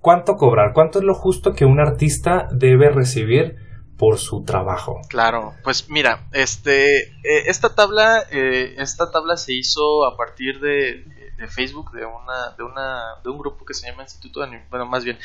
[0.00, 0.72] ¿cuánto cobrar?
[0.74, 3.56] ¿Cuánto es lo justo que un artista debe recibir?
[4.00, 5.02] Por su trabajo.
[5.10, 11.04] Claro, pues mira, este, eh, esta tabla, eh, esta tabla se hizo a partir de,
[11.50, 15.04] Facebook de una, de una, de un grupo que se llama Instituto de, bueno, más
[15.04, 15.18] bien,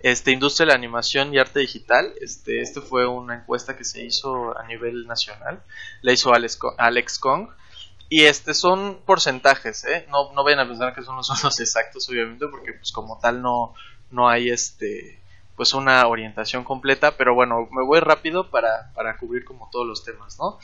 [0.00, 2.14] este, Industria de la Animación y Arte Digital.
[2.18, 5.62] Este, este fue una encuesta que se hizo a nivel nacional,
[6.00, 7.50] la hizo Alex, Alex Kong.
[8.08, 10.06] Y este son porcentajes, ¿eh?
[10.08, 11.28] No, no vayan a pensar que son los
[11.60, 13.74] exactos, obviamente, porque pues como tal no,
[14.10, 15.22] no hay este
[15.56, 20.04] pues una orientación completa, pero bueno, me voy rápido para, para cubrir como todos los
[20.04, 20.58] temas, ¿no?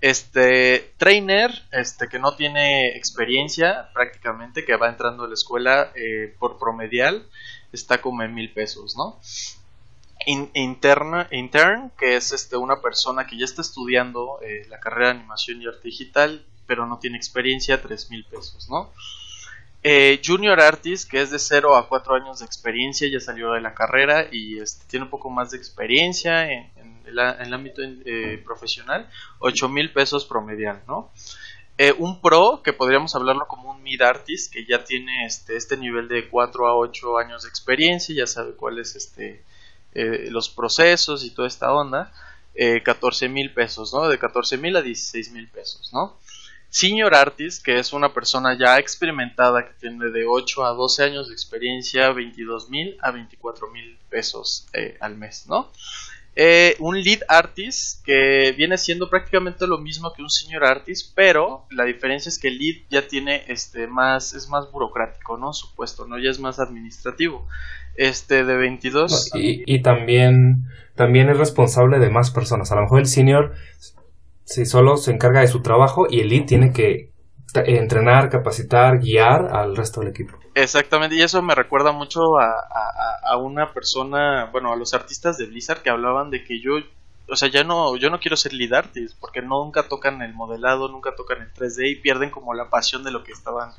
[0.00, 6.34] Este, trainer, este, que no tiene experiencia prácticamente, que va entrando a la escuela eh,
[6.38, 7.26] por promedial,
[7.72, 9.18] está como en mil pesos, ¿no?
[10.26, 15.20] interna, intern, que es este, una persona que ya está estudiando eh, la carrera de
[15.20, 18.90] animación y arte digital, pero no tiene experiencia, tres mil pesos, ¿no?
[19.88, 23.60] Eh, junior Artist, que es de 0 a 4 años de experiencia, ya salió de
[23.60, 26.72] la carrera y este, tiene un poco más de experiencia en,
[27.06, 31.12] el, ámbito eh, profesional, 8 mil pesos promedial, ¿no?
[31.78, 35.76] Eh, un pro, que podríamos hablarlo como un mid artist, que ya tiene este, este
[35.76, 39.44] nivel de 4 a 8 años de experiencia, ya sabe cuáles este,
[39.94, 42.12] los procesos y toda esta onda,
[42.82, 44.08] 14 mil pesos, ¿no?
[44.08, 46.18] De 14 mil a 16 mil pesos, ¿no?
[46.68, 51.28] Senior Artist, que es una persona ya experimentada que tiene de 8 a 12 años
[51.28, 55.70] de experiencia, 22 mil a 24 mil pesos eh, al mes, ¿no?
[56.38, 61.64] Eh, un lead artist que viene siendo prácticamente lo mismo que un senior artist, pero
[61.70, 65.54] la diferencia es que el lead ya tiene este más es más burocrático, ¿no?
[65.54, 66.18] Supuesto, ¿no?
[66.18, 67.48] Ya es más administrativo.
[67.94, 72.70] Este de 22 y, y también también es responsable de más personas.
[72.70, 73.54] A lo mejor el senior
[74.46, 77.10] si solo se encarga de su trabajo y el lead tiene que
[77.54, 80.38] entrenar, capacitar, guiar al resto del equipo.
[80.54, 82.52] Exactamente, y eso me recuerda mucho a,
[83.24, 86.76] a, una persona, bueno, a los artistas de Blizzard que hablaban de que yo,
[87.28, 90.88] o sea, ya no, yo no quiero ser lead artist porque nunca tocan el modelado,
[90.88, 93.70] nunca tocan el 3D y pierden como la pasión de lo que estaban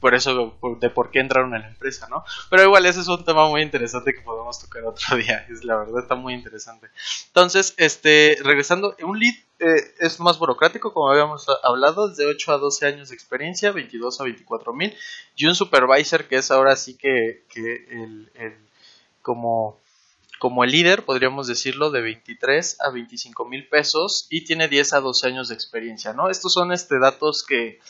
[0.00, 2.24] por eso de por qué entraron en la empresa, ¿no?
[2.50, 5.76] Pero igual ese es un tema muy interesante que podemos tocar otro día, es la
[5.76, 6.88] verdad está muy interesante.
[7.26, 12.58] Entonces, este, regresando, un lead eh, es más burocrático, como habíamos hablado, de 8 a
[12.58, 14.96] 12 años de experiencia, 22 a 24 mil,
[15.36, 18.56] y un supervisor que es ahora sí que, que el, el,
[19.22, 19.78] como
[20.38, 25.00] como el líder, podríamos decirlo, de 23 a 25 mil pesos y tiene 10 a
[25.00, 26.30] 12 años de experiencia, ¿no?
[26.30, 27.80] Estos son este, datos que,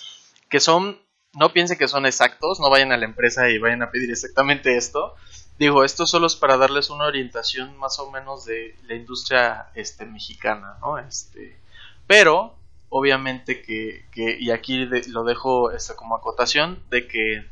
[0.48, 0.98] que son
[1.34, 4.76] no piense que son exactos, no vayan a la empresa y vayan a pedir exactamente
[4.76, 5.14] esto.
[5.58, 10.06] Digo, esto solo es para darles una orientación más o menos de la industria este,
[10.06, 10.98] mexicana, ¿no?
[10.98, 11.58] Este,
[12.06, 12.54] pero,
[12.88, 17.44] obviamente que, que y aquí lo dejo este, como acotación, de que,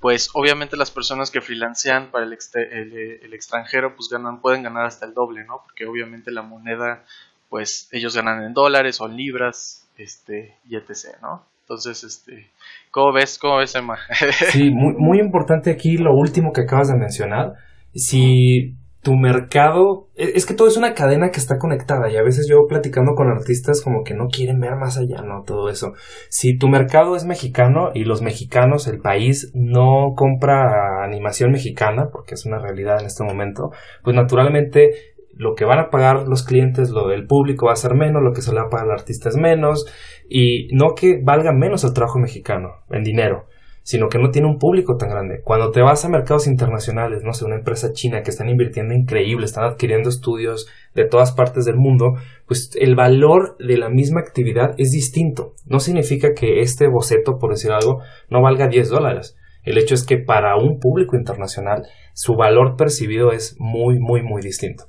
[0.00, 5.04] pues, obviamente las personas que freelancean para el, el, extranjero, pues ganan, pueden ganar hasta
[5.06, 5.62] el doble, ¿no?
[5.64, 7.04] Porque obviamente la moneda,
[7.50, 11.44] pues, ellos ganan en dólares o en libras, este, y etc., ¿no?
[11.64, 12.50] Entonces, este,
[12.90, 13.96] ¿cómo ves, cómo ves, Emma?
[14.50, 17.54] sí, muy, muy importante aquí lo último que acabas de mencionar.
[17.94, 22.22] Si tu mercado, e, es que todo es una cadena que está conectada y a
[22.22, 25.42] veces yo platicando con artistas como que no quieren ver más allá, ¿no?
[25.46, 25.92] Todo eso.
[26.28, 32.34] Si tu mercado es mexicano y los mexicanos, el país, no compra animación mexicana, porque
[32.34, 33.70] es una realidad en este momento,
[34.02, 37.94] pues naturalmente lo que van a pagar los clientes, lo del público va a ser
[37.94, 39.86] menos, lo que se le va a pagar al artista es menos,
[40.28, 43.46] y no que valga menos el trabajo mexicano en dinero,
[43.82, 45.40] sino que no tiene un público tan grande.
[45.44, 49.44] Cuando te vas a mercados internacionales, no sé, una empresa china que están invirtiendo increíble,
[49.44, 52.14] están adquiriendo estudios de todas partes del mundo,
[52.46, 55.54] pues el valor de la misma actividad es distinto.
[55.66, 59.36] No significa que este boceto, por decir algo, no valga 10 dólares.
[59.64, 64.40] El hecho es que para un público internacional su valor percibido es muy, muy, muy
[64.42, 64.84] distinto.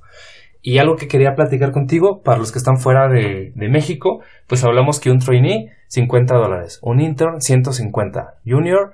[0.66, 4.98] Y algo que quería platicar contigo, para los que están fuera de, México, pues hablamos
[4.98, 8.92] que un trainee, 50 dólares, un intern, 150, junior,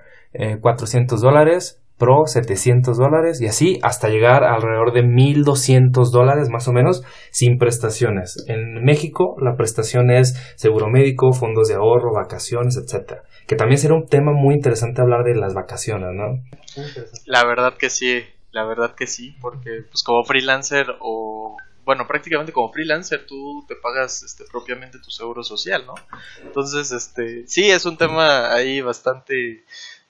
[0.61, 6.69] 400 eh, dólares, pro, 700 dólares, y así hasta llegar alrededor de 1200 dólares más
[6.69, 8.45] o menos, sin prestaciones.
[8.49, 13.23] En México la prestación es seguro médico, fondos de ahorro, vacaciones, etcétera.
[13.47, 16.45] Que también será un tema muy interesante hablar de las vacaciones, ¿no?
[17.25, 22.53] La verdad que sí, la verdad que sí, porque pues como freelancer o bueno, prácticamente
[22.53, 25.95] como freelancer tú te pagas este, propiamente tu seguro social, ¿no?
[26.43, 29.65] Entonces, este, sí es un tema ahí bastante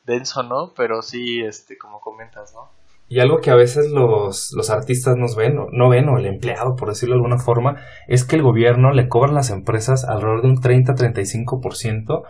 [0.04, 0.74] denso, ¿no?
[0.76, 2.70] Pero sí, este, como comentas, ¿no?
[3.08, 6.26] Y algo que a veces los, los artistas nos ven, o, no ven, o el
[6.26, 7.76] empleado, por decirlo de alguna forma,
[8.06, 12.22] es que el gobierno le cobra a las empresas alrededor de un 30-35%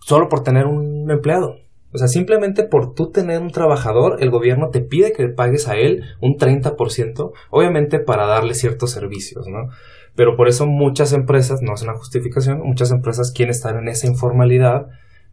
[0.00, 1.56] solo por tener un empleado.
[1.92, 5.68] O sea, simplemente por tú tener un trabajador, el gobierno te pide que le pagues
[5.68, 9.70] a él un 30%, obviamente para darle ciertos servicios, ¿no?
[10.14, 14.06] Pero por eso muchas empresas, no es una justificación, muchas empresas quieren estar en esa
[14.06, 14.88] informalidad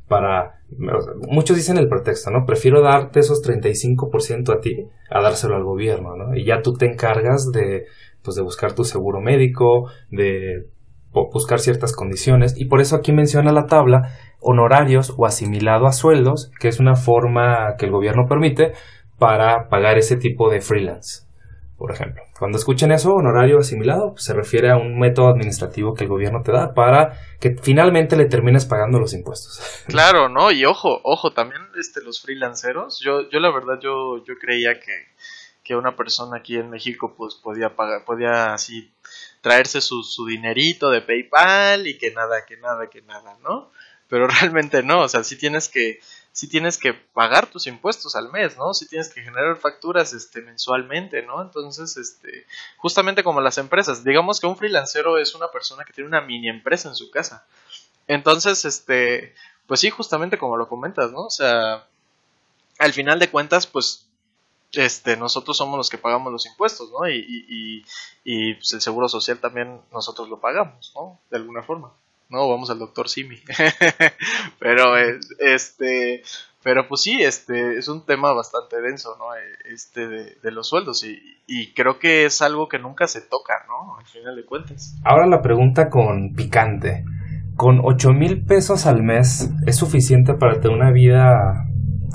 [0.08, 0.62] para...
[1.28, 2.46] Muchos dicen el pretexto, ¿no?
[2.46, 6.36] Prefiero darte esos 35% a ti a dárselo al gobierno, ¿no?
[6.36, 7.86] Y ya tú te encargas de,
[8.22, 10.68] pues, de buscar tu seguro médico, de
[11.32, 12.54] buscar ciertas condiciones.
[12.58, 16.96] Y por eso aquí menciona la tabla honorarios o asimilado a sueldos, que es una
[16.96, 18.74] forma que el gobierno permite
[19.18, 21.24] para pagar ese tipo de freelance.
[21.78, 22.24] por ejemplo.
[22.40, 26.42] Cuando escuchen eso, honorario asimilado, pues, se refiere a un método administrativo que el gobierno
[26.42, 29.62] te da para que finalmente le termines pagando los impuestos.
[29.88, 30.52] Claro, ¿no?
[30.52, 35.08] Y ojo, ojo, también este, los freelanceros, yo, yo la verdad, yo, yo creía que,
[35.64, 38.92] que una persona aquí en México pues podía pagar, podía así
[39.46, 43.70] traerse su, su dinerito de PayPal y que nada, que nada, que nada, ¿no?
[44.08, 46.00] Pero realmente no, o sea, sí tienes que,
[46.32, 48.74] si tienes que pagar tus impuestos al mes, ¿no?
[48.74, 51.44] Si tienes que generar facturas este, mensualmente, ¿no?
[51.44, 56.08] Entonces, este, justamente como las empresas, digamos que un freelancero es una persona que tiene
[56.08, 57.46] una mini empresa en su casa.
[58.08, 59.36] Entonces, este,
[59.68, 61.26] pues sí, justamente como lo comentas, ¿no?
[61.26, 61.86] O sea,
[62.80, 64.08] al final de cuentas, pues,
[64.76, 67.08] este, nosotros somos los que pagamos los impuestos, ¿no?
[67.08, 67.86] Y, y,
[68.24, 71.20] y pues el seguro social también nosotros lo pagamos, ¿no?
[71.30, 71.92] De alguna forma.
[72.30, 73.40] No, vamos al doctor Simi.
[74.60, 74.98] pero
[75.40, 76.24] este,
[76.64, 79.26] pero pues sí, este es un tema bastante denso, ¿no?
[79.72, 83.98] Este de, los sueldos y, y, creo que es algo que nunca se toca, ¿no?
[83.98, 84.96] Al final de cuentas.
[85.04, 87.06] Ahora la pregunta con picante.
[87.56, 91.66] ¿Con 8 mil pesos al mes es suficiente para tener una vida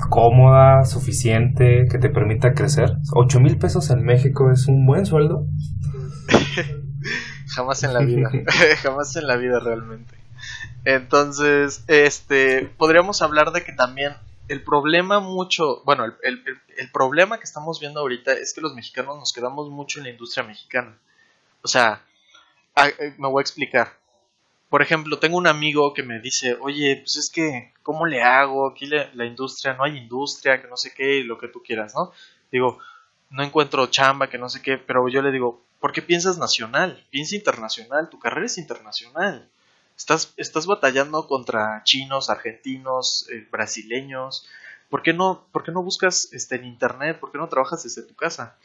[0.09, 2.97] cómoda, suficiente, que te permita crecer?
[3.13, 5.45] ¿8 mil pesos en México es un buen sueldo?
[7.47, 8.29] Jamás en la vida.
[8.81, 10.15] Jamás en la vida realmente.
[10.85, 14.13] Entonces, este, podríamos hablar de que también
[14.47, 19.17] el problema mucho, bueno, el, el, problema que estamos viendo ahorita es que los mexicanos
[19.17, 20.97] nos quedamos mucho en la industria mexicana.
[21.61, 22.01] O sea,
[22.75, 24.00] eh, me voy a explicar.
[24.71, 28.69] Por ejemplo, tengo un amigo que me dice, oye, pues es que, ¿cómo le hago?
[28.69, 31.93] Aquí la, la industria, no hay industria, que no sé qué, lo que tú quieras,
[31.93, 32.13] ¿no?
[32.53, 32.79] Digo,
[33.31, 37.05] no encuentro chamba, que no sé qué, pero yo le digo, ¿por qué piensas nacional?
[37.09, 39.49] Piensa internacional, tu carrera es internacional.
[39.97, 44.47] Estás, estás batallando contra chinos, argentinos, eh, brasileños.
[44.89, 47.19] ¿Por qué, no, ¿Por qué no buscas este, en internet?
[47.19, 48.55] ¿Por qué no trabajas desde tu casa?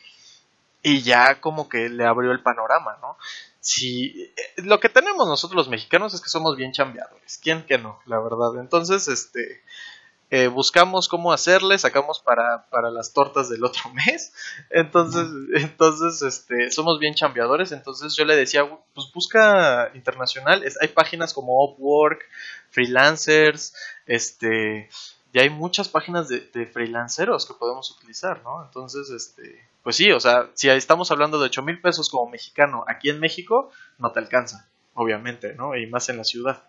[0.88, 3.18] Y ya como que le abrió el panorama, ¿no?
[3.58, 7.76] Si eh, lo que tenemos nosotros los mexicanos es que somos bien chambeadores, ¿quién que
[7.76, 7.98] no?
[8.06, 8.60] La verdad.
[8.60, 9.64] Entonces, este,
[10.30, 14.32] eh, buscamos cómo hacerle, sacamos para, para, las tortas del otro mes.
[14.70, 17.72] Entonces, entonces este, somos bien chambeadores.
[17.72, 20.62] Entonces yo le decía, pues busca internacional.
[20.80, 22.20] hay páginas como Upwork,
[22.70, 23.74] freelancers,
[24.06, 24.88] este,
[25.32, 28.64] y hay muchas páginas de, de, freelanceros que podemos utilizar, ¿no?
[28.64, 32.84] Entonces, este, pues sí, o sea, si estamos hablando de 8 mil pesos como mexicano
[32.88, 35.76] aquí en México, no te alcanza, obviamente, ¿no?
[35.76, 36.64] Y más en la ciudad,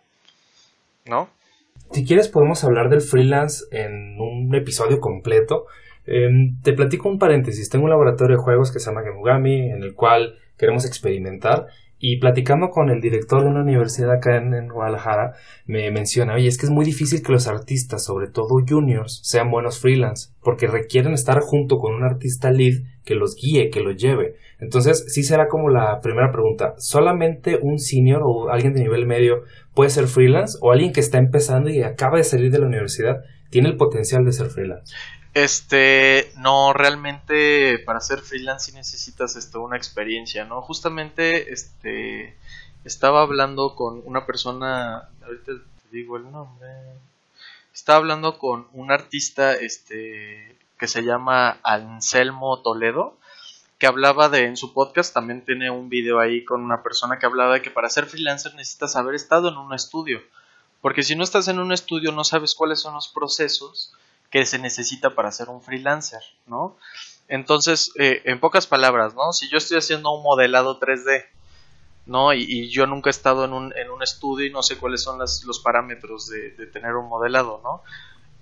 [1.05, 1.29] ¿no?
[1.91, 5.67] Si quieres podemos hablar del freelance en un episodio completo.
[6.05, 7.69] Em, te platico un paréntesis.
[7.69, 11.67] Tengo un laboratorio de juegos que se llama Gemugami, en el cual queremos experimentar.
[11.99, 15.33] Y platicando con el director de una universidad acá en, Guadalajara,
[15.65, 19.49] me menciona, oye, es que es muy difícil que los artistas, sobre todo juniors, sean
[19.49, 23.95] buenos freelance, porque requieren estar junto con un artista lead que los guíe, que los
[23.95, 24.35] lleve.
[24.59, 29.43] Entonces, sí será como la primera pregunta, ¿solamente un senior o alguien de nivel medio
[29.73, 33.21] puede ser freelance o alguien que está empezando y acaba de salir de la universidad
[33.49, 34.93] tiene el potencial de ser freelance?
[35.37, 40.63] Este, no, realmente para ser freelance necesitas este, una experiencia, ¿no?
[40.63, 42.35] Justamente, este,
[42.83, 46.67] estaba hablando con una persona, ahorita te digo el nombre,
[47.71, 53.15] estaba hablando con un artista, este, que se llama Anselmo Toledo,
[53.77, 57.27] que hablaba de, en su podcast también tiene un video ahí con una persona que
[57.27, 60.19] hablaba de que para ser freelancer necesitas haber estado en un estudio,
[60.81, 63.93] porque si no estás en un estudio no sabes cuáles son los procesos
[64.29, 66.77] que se necesita para ser un freelancer, ¿no?
[67.27, 69.33] Entonces, eh, en pocas palabras, ¿no?
[69.33, 71.25] Si yo estoy haciendo un modelado 3D,
[72.05, 72.33] ¿no?
[72.33, 75.19] Y, yo nunca he estado en un, en un, estudio y no sé cuáles son
[75.19, 77.83] las, los parámetros de, de, tener un modelado, ¿no?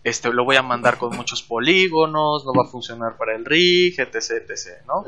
[0.06, 4.00] Este, lo voy a mandar con muchos polígonos, no va a funcionar para el rig,
[4.00, 5.04] etc, etc, ¿no?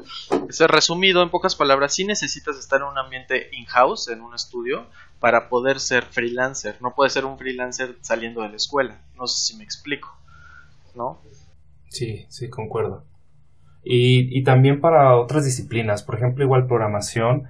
[0.68, 4.88] Resumido, en pocas palabras, sí necesitas estar en un ambiente in-house, en un estudio,
[5.20, 6.82] para poder ser freelancer.
[6.82, 9.00] No puedes ser un freelancer saliendo de la escuela.
[9.16, 10.18] No sé si me explico.
[10.98, 11.22] ¿No?
[11.90, 13.06] Sí, sí, concuerdo.
[13.84, 17.48] Y, y también para otras disciplinas, por ejemplo, igual programación,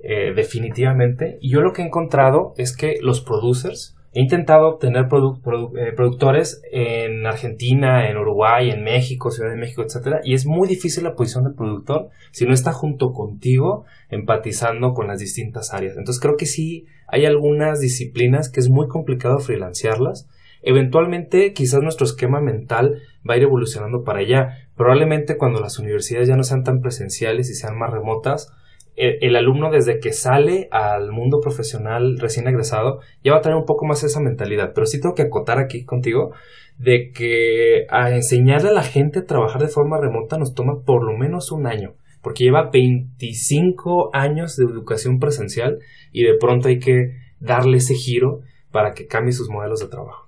[0.00, 1.38] eh, definitivamente.
[1.40, 6.62] Y yo lo que he encontrado es que los producers, he intentado tener eh, productores
[6.70, 11.14] en Argentina, en Uruguay, en México, Ciudad de México, etcétera, y es muy difícil la
[11.14, 15.96] posición del productor si no está junto contigo, empatizando con las distintas áreas.
[15.96, 20.28] Entonces creo que sí hay algunas disciplinas que es muy complicado freelancearlas
[20.62, 24.68] Eventualmente, quizás nuestro esquema mental va a ir evolucionando para allá.
[24.76, 28.52] Probablemente cuando las universidades ya no sean tan presenciales y sean más remotas,
[28.98, 33.64] el, alumno desde que sale al mundo profesional recién egresado ya va a tener un
[33.64, 34.72] poco más esa mentalidad.
[34.74, 36.32] Pero sí tengo que acotar aquí contigo
[36.78, 41.04] de que a enseñarle a la gente a trabajar de forma remota nos toma por
[41.04, 41.94] lo menos un año.
[42.20, 45.78] porque lleva 25 años de educación presencial
[46.10, 48.40] y de pronto hay que darle ese giro
[48.72, 50.27] para que cambie sus modelos de trabajo.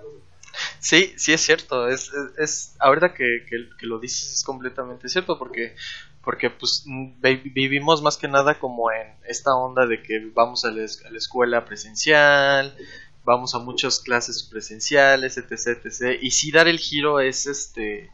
[0.79, 1.89] Sí, sí es cierto.
[1.89, 5.75] Es, es, ahorita que, que, lo dices es completamente cierto porque
[6.23, 6.85] porque pues
[7.23, 11.19] vivimos más que nada como en esta onda de que vamos a la, a la
[11.19, 12.77] escuela presencial,
[13.25, 16.19] vamos a muchas clases presenciales, etc, etc.
[16.21, 18.11] Y sí dar el giro es este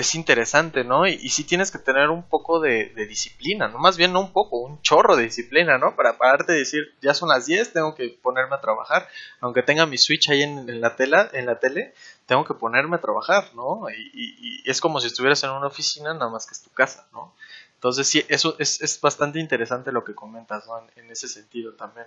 [0.00, 1.06] es interesante, ¿no?
[1.06, 3.78] Y, sí tienes que tener un poco de, disciplina, ¿no?
[3.78, 5.94] Más bien no un poco, un chorro de disciplina, ¿no?
[5.96, 9.08] Para pararte y decir, ya son las 10, tengo que ponerme a trabajar.
[9.40, 11.94] Aunque tenga mi switch ahí en, la, tela, en la tele,
[12.26, 13.86] tengo que ponerme a trabajar, ¿no?
[13.90, 17.34] Y, es como si estuvieras en una oficina, nada más que es tu casa, ¿no?
[17.74, 20.86] Entonces sí, eso es, es bastante interesante lo que comentas, ¿no?
[20.96, 22.06] en ese sentido también.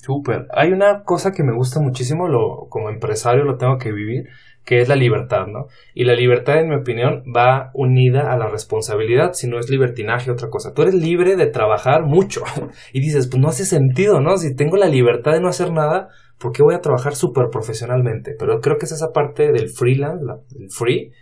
[0.00, 0.46] Súper.
[0.54, 4.28] Hay una cosa que me gusta muchísimo, lo, como empresario lo tengo que vivir,
[4.64, 5.66] que es la libertad, ¿no?
[5.94, 10.30] Y la libertad, en mi opinión, va unida a la responsabilidad, si no es libertinaje,
[10.30, 10.72] otra cosa.
[10.72, 12.42] Tú eres libre de trabajar mucho
[12.94, 14.38] y dices, pues no hace sentido, ¿no?
[14.38, 18.34] Si tengo la libertad de no hacer nada, ¿por qué voy a trabajar súper profesionalmente?
[18.38, 20.24] Pero creo que es esa parte del freelance,
[20.58, 21.12] el free,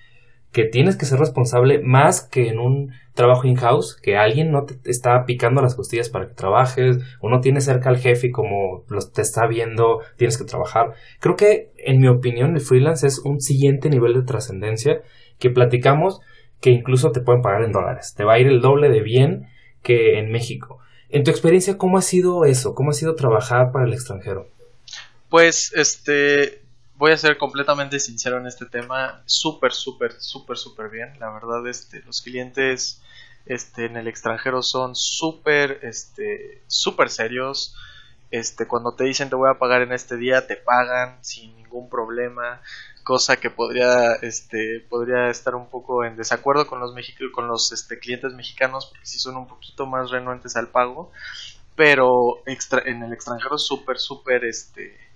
[0.53, 4.79] que tienes que ser responsable más que en un trabajo in-house, que alguien no te
[4.91, 8.85] está picando las costillas para que trabajes, o no tienes cerca al jefe y como
[9.13, 10.95] te está viendo, tienes que trabajar.
[11.21, 15.03] Creo que, en mi opinión, el freelance es un siguiente nivel de trascendencia
[15.39, 16.21] que platicamos
[16.61, 18.15] que incluso te pueden pagar en dólares.
[18.17, 19.49] Te va a ir el doble de bien
[19.83, 20.79] que en México.
[21.09, 22.75] En tu experiencia, ¿cómo ha sido eso?
[22.75, 24.49] ¿Cómo ha sido trabajar para el extranjero?
[25.29, 26.63] Pues, este,
[26.99, 31.19] voy a ser completamente sincero en este tema, súper, súper, súper, súper bien.
[31.21, 33.01] La verdad, este, los clientes
[33.47, 37.77] este, en el extranjero son súper, este, súper serios.
[38.31, 41.89] Este, cuando te dicen te voy a pagar en este día, te pagan sin ningún
[41.89, 42.61] problema,
[43.05, 46.93] cosa que podría, este, podría estar un poco en desacuerdo con los
[47.33, 51.13] con los este, clientes mexicanos, porque sí son un poquito más renuentes al pago,
[51.77, 55.08] pero extra, en el extranjero súper, súper, este,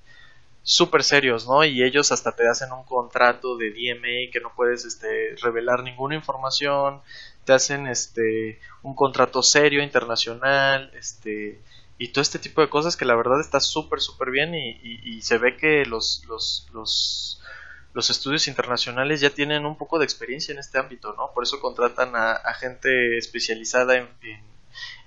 [0.63, 1.65] súper serios, ¿no?
[1.65, 6.15] Y ellos hasta te hacen un contrato de DMA que no puedes este, revelar ninguna
[6.15, 7.03] información,
[7.45, 11.61] te hacen este un contrato serio internacional, este
[11.99, 15.39] y todo este tipo de cosas que la verdad está súper súper bien y, se
[15.39, 17.41] ve que los, los, los,
[17.93, 21.31] los, estudios internacionales ya tienen un poco de experiencia en este ámbito, ¿no?
[21.33, 24.43] Por eso contratan a, gente especializada en, en,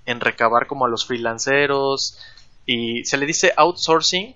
[0.06, 2.18] en recabar como a los freelanceros
[2.66, 4.36] y se le dice outsourcing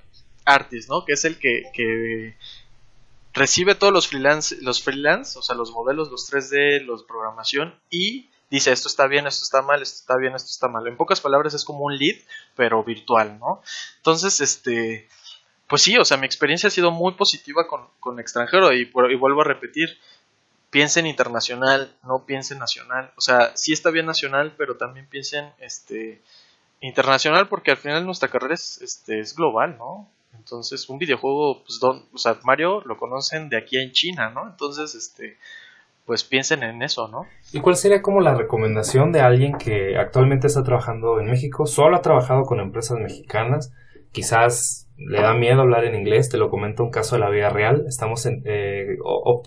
[0.50, 1.06] artist, ¿no?
[1.06, 2.36] Que es el que,
[3.34, 8.30] recibe todos los freelance, los freelance, o sea, los modelos, los 3D, los programación y
[8.50, 10.88] dice esto está bien, esto está mal, esto está bien, esto está mal.
[10.88, 12.18] En pocas palabras es como un lead,
[12.56, 13.62] pero virtual, ¿no?
[13.97, 15.08] Entonces, este,
[15.68, 19.41] pues sí, o sea, mi experiencia ha sido muy positiva con, extranjero y, y vuelvo
[19.41, 20.00] a repetir,
[20.72, 23.12] piensen internacional, no piensen nacional.
[23.16, 26.22] O sea, sí está bien nacional, pero también piensen, este,
[26.82, 30.10] internacional porque al final nuestra carrera es, este, es global, ¿no?
[30.40, 34.48] Entonces, un videojuego, pues, don, o sea, Mario lo conocen de aquí en China, ¿no?
[34.50, 35.38] Entonces, este,
[36.06, 37.28] pues piensen en eso, ¿no?
[37.54, 41.68] ¿Y cuál sería como la recomendación de alguien que actualmente está trabajando en México?
[41.68, 43.72] Solo ha trabajado con empresas mexicanas,
[44.12, 47.49] quizás le da miedo hablar en inglés, te lo comento un caso de la vida
[47.49, 48.97] real, estamos en, eh,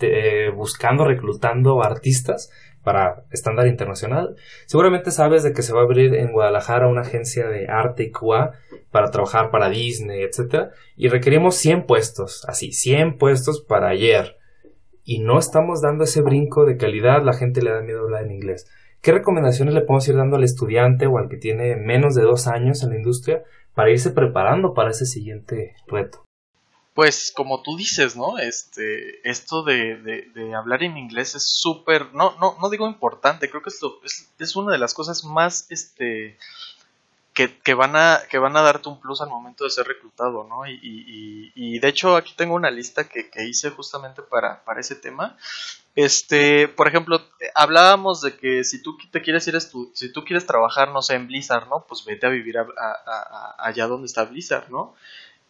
[0.01, 2.49] eh, buscando, reclutando artistas
[2.83, 4.35] para estándar internacional.
[4.65, 8.11] Seguramente sabes de que se va a abrir en Guadalajara una agencia de arte y
[8.11, 8.53] QA
[8.91, 10.71] para trabajar para Disney, etc.
[10.97, 14.37] Y requerimos 100 puestos, así, 100 puestos para ayer.
[15.03, 18.31] Y no estamos dando ese brinco de calidad, la gente le da miedo hablar en
[18.31, 18.69] inglés.
[19.01, 22.47] ¿Qué recomendaciones le podemos ir dando al estudiante o al que tiene menos de dos
[22.47, 23.43] años en la industria
[23.75, 26.23] para irse preparando para ese siguiente reto?
[26.93, 28.37] pues como tú dices, ¿no?
[28.37, 33.63] Este, esto de, de, hablar en inglés es súper, no, no, no digo importante, creo
[33.63, 36.37] que esto es, es una de las cosas más, este,
[37.33, 40.67] que, van a, que van a darte un plus al momento de ser reclutado, ¿no?
[40.67, 44.95] Y, y, y de hecho aquí tengo una lista que, hice justamente para, para, ese
[44.95, 45.35] tema.
[45.95, 47.21] Este, por ejemplo,
[47.55, 51.15] hablábamos de que si tú te quieres ir a si tú quieres trabajar, no sé,
[51.15, 51.85] en Blizzard, ¿no?
[51.87, 54.95] Pues vete a vivir a, allá donde está Blizzard, ¿no?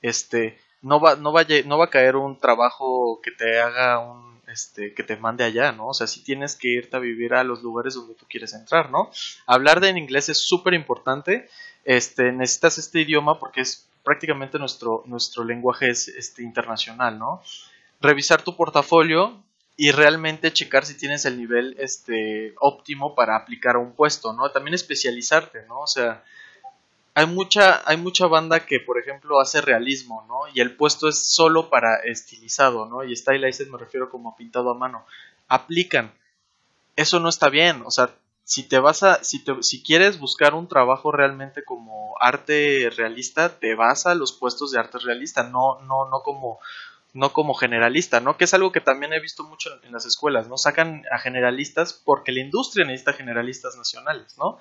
[0.02, 4.34] Este, no va, no va, no va a caer un trabajo que te haga un,
[4.48, 5.88] este, que te mande allá, ¿no?
[5.88, 8.92] O sea, sí tienes que irte a vivir a los lugares donde tú quieres entrar,
[8.92, 9.10] ¿no?
[9.46, 11.50] Hablar de en inglés es súper importante,
[11.84, 17.42] este, necesitas este idioma porque es prácticamente nuestro, nuestro lenguaje es, este, internacional, ¿no?
[18.02, 19.42] Revisar tu portafolio
[19.76, 24.50] y realmente checar si tienes el nivel, este, óptimo para aplicar a un puesto, ¿no?
[24.52, 25.82] También especializarte, ¿no?
[25.82, 26.24] O sea,
[27.16, 30.42] hay mucha, hay mucha banda que, por ejemplo, hace realismo, ¿no?
[30.54, 33.04] Y el puesto es solo para estilizado, ¿no?
[33.04, 35.06] Y stylized me refiero como pintado a mano.
[35.48, 36.14] Aplican.
[36.96, 38.14] Eso no está bien, o sea,
[38.44, 43.58] si te vas a, si, te, si quieres buscar un trabajo realmente como arte realista,
[43.58, 46.60] te vas a los puestos de arte realista, no, no, no como
[47.14, 48.38] no como generalista, ¿no?
[48.38, 50.58] Que es algo que también he visto mucho en las escuelas, ¿no?
[50.58, 54.60] Sacan a generalistas porque la industria necesita generalistas nacionales, ¿no?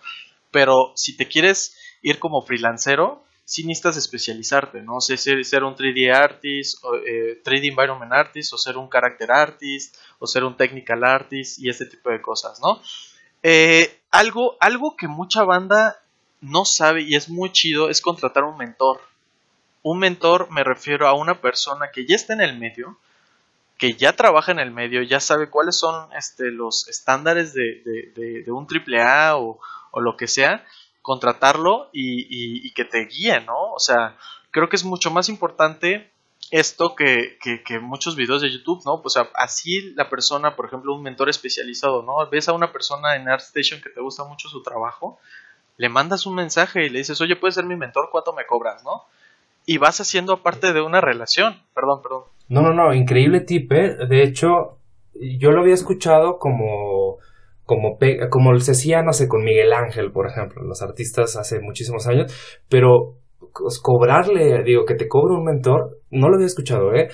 [0.51, 4.97] Pero si te quieres ir como freelancero, sí necesitas especializarte, ¿no?
[4.97, 9.33] O ser, ser un 3D artist, o, 3D eh, environment artist, o ser un character
[9.33, 12.83] artist, o ser un technical artist y ese tipo de cosas, ¿no?
[13.43, 15.97] Eh, algo, algo que mucha banda
[16.41, 19.01] no sabe y es muy chido es contratar un mentor.
[19.83, 22.99] Un mentor me refiero a una persona que ya está en el medio,
[23.79, 27.83] que ya trabaja en el medio, ya sabe cuáles son este, los estándares de,
[28.15, 29.59] de, un AAA o,
[29.91, 30.65] o, lo que sea,
[31.01, 32.27] contratarlo y,
[32.65, 33.73] y, que te guíe, ¿no?
[33.73, 34.17] O sea,
[34.53, 36.12] creo que es mucho más importante
[36.53, 39.03] esto que, que, muchos videos de YouTube, ¿no?
[39.03, 42.15] Pues así la persona, por ejemplo, un mentor especializado, ¿no?
[42.31, 45.19] Ves a una persona en ArtStation que te gusta mucho su trabajo,
[45.79, 48.85] le mandas un mensaje y le dices, oye, puedes ser mi mentor, ¿cuánto me cobras,
[48.85, 49.07] no?
[49.67, 51.55] y vas haciendo parte de una relación.
[51.75, 52.23] Perdón, perdón.
[52.49, 53.97] No, no, no, increíble tip, ¿eh?
[54.09, 54.79] De hecho,
[55.15, 57.19] yo lo había escuchado como
[57.65, 57.97] como,
[58.29, 62.35] como se hacía, no sé, con Miguel Ángel, por ejemplo, los artistas hace muchísimos años,
[62.69, 63.15] pero
[63.53, 67.09] cobrarle, digo, que te cobre un mentor, no lo había escuchado, ¿eh?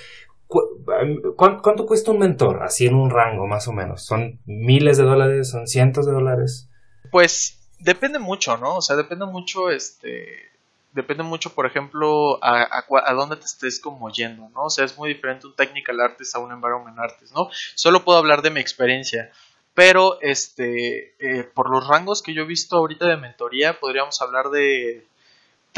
[1.36, 2.62] ¿Cuánto cuesta un mentor?
[2.62, 4.04] Así en un rango, más o menos.
[4.04, 5.50] ¿Son miles de dólares?
[5.50, 6.70] ¿Son cientos de dólares?
[7.10, 8.76] Pues depende mucho, ¿no?
[8.76, 10.48] O sea, depende mucho, este,
[10.92, 14.64] depende mucho, por ejemplo, a, a, dónde te estés como yendo, ¿no?
[14.64, 17.48] O sea, es muy diferente un technical artist a un environment artist, ¿no?
[17.74, 19.30] Solo puedo hablar de mi experiencia,
[19.74, 24.50] pero este, eh, por los rangos que yo he visto ahorita de mentoría, podríamos hablar
[24.50, 25.06] de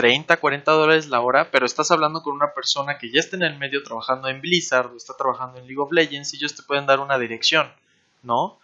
[0.01, 3.43] 30, 40 dólares la hora, pero estás hablando con una persona que ya está en
[3.43, 6.63] el medio trabajando en Blizzard o está trabajando en League of Legends y ellos te
[6.63, 7.71] pueden dar una dirección,
[8.23, 8.59] ¿no?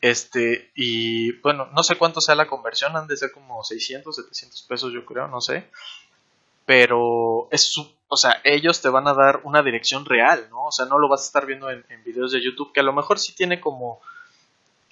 [0.00, 4.62] Este, y bueno, no sé cuánto sea la conversión, han de ser como 600, 700
[4.62, 5.68] pesos, yo creo, no sé.
[6.66, 7.74] Pero es
[8.06, 10.66] o sea, ellos te van a dar una dirección real, ¿no?
[10.66, 12.92] O sea, no lo vas a estar viendo en, videos de YouTube, que a lo
[12.92, 14.00] mejor sí tiene como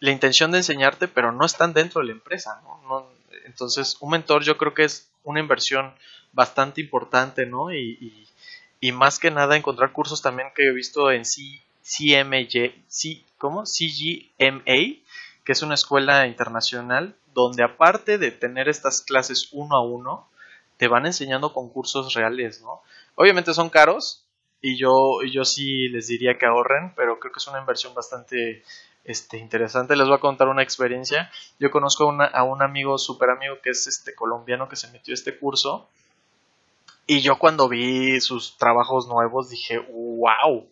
[0.01, 3.07] la intención de enseñarte, pero no están dentro de la empresa, ¿no?
[3.45, 5.95] entonces, un mentor yo creo que es una inversión
[6.33, 7.73] bastante importante, ¿no?
[7.73, 8.29] Y, y,
[8.81, 13.65] y más que nada encontrar cursos también que he visto en sí CMJ, C, ¿cómo?
[13.65, 15.03] CGMA,
[15.45, 20.29] que es una escuela internacional donde aparte de tener estas clases uno a uno,
[20.77, 22.83] te van enseñando concursos reales, ¿no?
[23.17, 24.25] Obviamente son caros
[24.61, 28.63] y yo, yo sí les diría que ahorren, pero creo que es una inversión bastante
[29.05, 29.97] este, interesante.
[29.97, 31.31] Les voy a contar una experiencia.
[31.59, 35.39] Yo conozco a un amigo, súper amigo, que es este colombiano que se metió este
[35.39, 35.89] curso.
[37.07, 40.67] Y yo cuando vi sus trabajos nuevos dije, wow,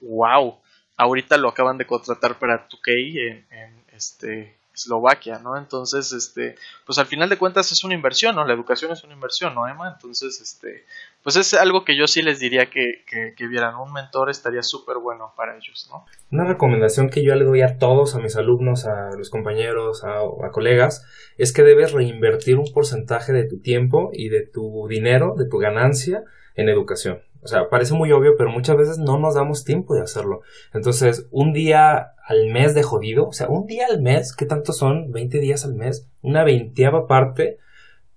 [0.00, 0.58] wow,
[0.96, 5.56] ahorita lo acaban de contratar para 2K en, este, Eslovaquia, ¿no?
[5.56, 6.56] Entonces, este,
[6.86, 8.46] pues al final de cuentas es una inversión, ¿no?
[8.46, 9.92] La educación es una inversión, ¿no, Emma?
[9.94, 10.84] Entonces, este,
[11.22, 13.74] pues es algo que yo sí les diría que, que, vieran.
[13.76, 16.06] Un mentor estaría súper bueno para ellos, ¿no?
[16.30, 20.50] Una recomendación que yo le doy a todos, a mis alumnos, a los compañeros, a
[20.50, 21.04] colegas,
[21.36, 25.58] es que debes reinvertir un porcentaje de tu tiempo y de tu dinero, de tu
[25.58, 27.22] ganancia, en educación.
[27.42, 30.42] O sea, parece muy obvio, pero muchas veces no nos damos tiempo de hacerlo.
[30.72, 34.72] Entonces, un día al mes de jodido, o sea, un día al mes, ¿qué tanto
[34.72, 35.10] son?
[35.10, 37.58] 20 días al mes, una veinteava parte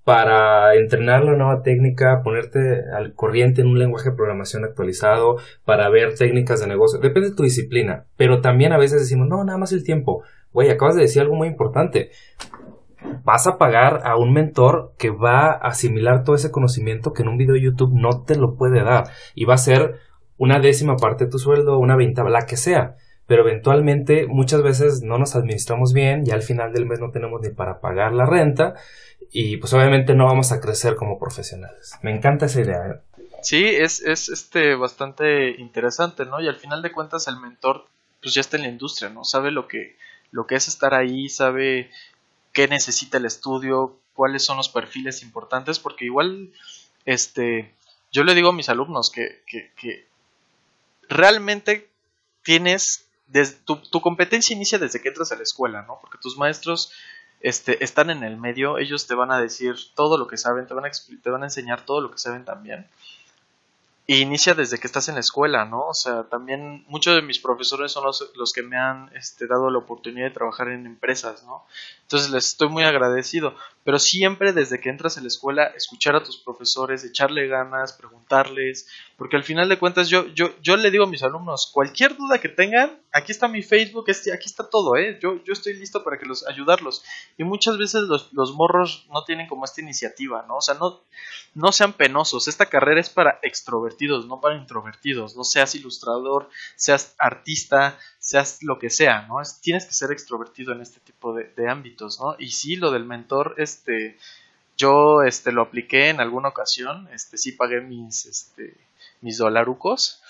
[0.03, 5.89] para entrenar la nueva técnica, ponerte al corriente en un lenguaje de programación actualizado, para
[5.89, 6.99] ver técnicas de negocio.
[6.99, 10.21] Depende de tu disciplina, pero también a veces decimos, no, nada más el tiempo.
[10.53, 12.11] Güey, acabas de decir algo muy importante
[13.23, 17.29] vas a pagar a un mentor que va a asimilar todo ese conocimiento que en
[17.29, 19.99] un video de YouTube no te lo puede dar y va a ser
[20.37, 22.95] una décima parte de tu sueldo, una veintava, la que sea.
[23.27, 27.41] Pero eventualmente muchas veces no nos administramos bien y al final del mes no tenemos
[27.41, 28.75] ni para pagar la renta
[29.31, 31.97] y pues obviamente no vamos a crecer como profesionales.
[32.03, 32.77] Me encanta esa idea.
[32.87, 33.23] ¿eh?
[33.41, 36.39] Sí, es, es este bastante interesante, ¿no?
[36.39, 37.85] Y al final de cuentas el mentor
[38.21, 39.23] pues ya está en la industria, ¿no?
[39.23, 39.97] Sabe lo que,
[40.31, 41.89] lo que es estar ahí, sabe
[42.55, 46.51] qué necesita el estudio, cuáles son los perfiles importantes, porque igual,
[47.03, 47.75] este,
[48.11, 50.07] yo le digo a mis alumnos que, que,
[51.07, 51.91] realmente
[52.41, 53.07] tienes,
[53.65, 55.99] tu, tu, competencia inicia desde que entras a la escuela, ¿no?
[55.99, 56.91] Porque tus maestros
[57.41, 60.73] este, están en el medio, ellos te van a decir todo lo que saben, te
[60.73, 60.91] van a,
[61.21, 62.87] te van a enseñar todo lo que saben también.
[64.07, 65.87] Y inicia desde que estás en la escuela, ¿no?
[65.87, 69.71] O sea, también muchos de mis profesores son los, los que me han este, dado
[69.71, 71.65] la oportunidad de trabajar en empresas, ¿no?
[72.05, 73.55] Entonces les estoy muy agradecido.
[73.83, 78.87] Pero siempre desde que entras a la escuela, escuchar a tus profesores, echarle ganas, preguntarles,
[79.15, 82.39] porque al final de cuentas yo, yo, yo le digo a mis alumnos, cualquier duda
[82.39, 85.19] que tengan, aquí está mi Facebook, este, aquí está todo, ¿eh?
[85.21, 87.03] yo, yo estoy listo para que los ayudarlos.
[87.37, 90.57] Y muchas veces los, los morros no tienen como esta iniciativa, ¿no?
[90.57, 91.03] O sea, no,
[91.53, 97.15] no sean penosos, esta carrera es para extrovertidos, no para introvertidos, no seas ilustrador, seas
[97.19, 99.36] artista, seas lo que sea, ¿no?
[99.61, 102.36] tienes que ser extrovertido en este tipo de, ámbitos, ¿no?
[102.39, 104.17] Y sí, lo del mentor es este,
[104.76, 108.76] yo este, lo apliqué en alguna ocasión, este, sí pagué mis, este,
[109.21, 110.23] mis dolarucos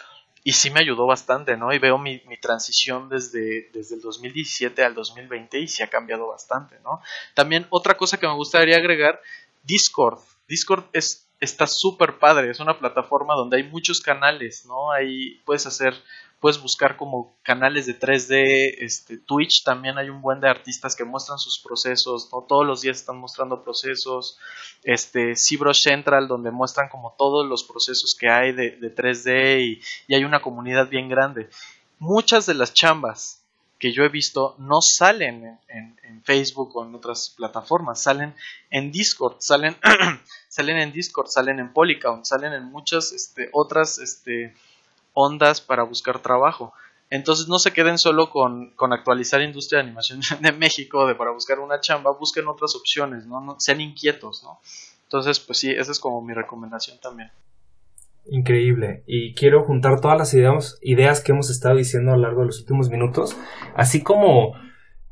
[0.43, 1.71] y sí me ayudó bastante, ¿no?
[1.71, 6.27] Y veo mi, mi, transición desde, desde el 2017 al 2020 y sí ha cambiado
[6.27, 7.01] bastante, ¿no?
[7.33, 9.21] También otra cosa que me gustaría agregar,
[9.63, 10.19] Discord.
[10.49, 14.91] Discord es está súper padre, es una plataforma donde hay muchos canales, ¿no?
[14.91, 15.95] Ahí puedes hacer
[16.45, 21.03] puedes buscar como canales de 3D, este, Twitch también hay un buen de artistas que
[21.03, 22.43] muestran sus procesos, ¿no?
[22.43, 24.37] todos los días están mostrando procesos,
[24.83, 30.23] este, ZBrush Central donde muestran como todos los procesos que hay de, 3D y, hay
[30.23, 31.49] una comunidad bien grande.
[31.97, 33.41] Muchas de las chambas
[33.79, 38.35] que yo he visto no salen en, Facebook o en otras plataformas, salen
[38.69, 39.75] en Discord, salen,
[40.47, 44.53] salen en Discord, salen en Polycount, salen en muchas este, otras este,
[45.15, 46.73] ondas para buscar trabajo.
[47.09, 51.59] Entonces no se queden solo con, actualizar industria de animación de México, de para buscar
[51.59, 53.55] una chamba, busquen otras opciones, ¿no?
[53.57, 54.59] sean inquietos, ¿no?
[55.03, 57.31] Entonces, pues sí, esa es como mi recomendación también.
[58.27, 59.03] Increíble.
[59.05, 62.47] Y quiero juntar todas las ideas, ideas que hemos estado diciendo a lo largo de
[62.47, 63.37] los últimos minutos,
[63.75, 64.53] así como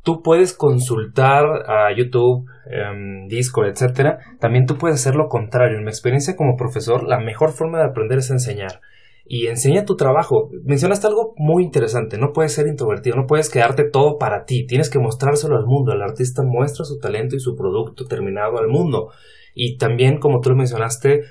[0.01, 5.78] tú puedes consultar a YouTube, em, Discord, etcétera, también tú puedes hacer lo contrario.
[5.78, 8.82] En mi experiencia como profesor, la mejor forma de aprender es enseñar
[9.26, 10.50] y enseña tu trabajo.
[10.64, 14.90] Mencionaste algo muy interesante, no puedes ser introvertido, no puedes quedarte todo para ti, tienes
[14.90, 19.10] que mostrárselo al mundo, el artista muestra su talento y su producto terminado al mundo.
[19.56, 21.22] Y también, como tú lo mencionaste,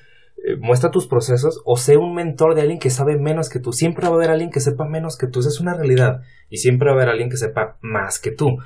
[0.45, 3.73] eh, muestra tus procesos o sé un mentor de alguien que sabe menos que tú.
[3.73, 6.23] Siempre va a haber alguien que sepa menos que tú, esa es una realidad.
[6.49, 8.57] Y siempre va a haber alguien que sepa más que tú.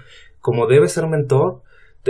[0.40, 1.62] Como debes ser mentor,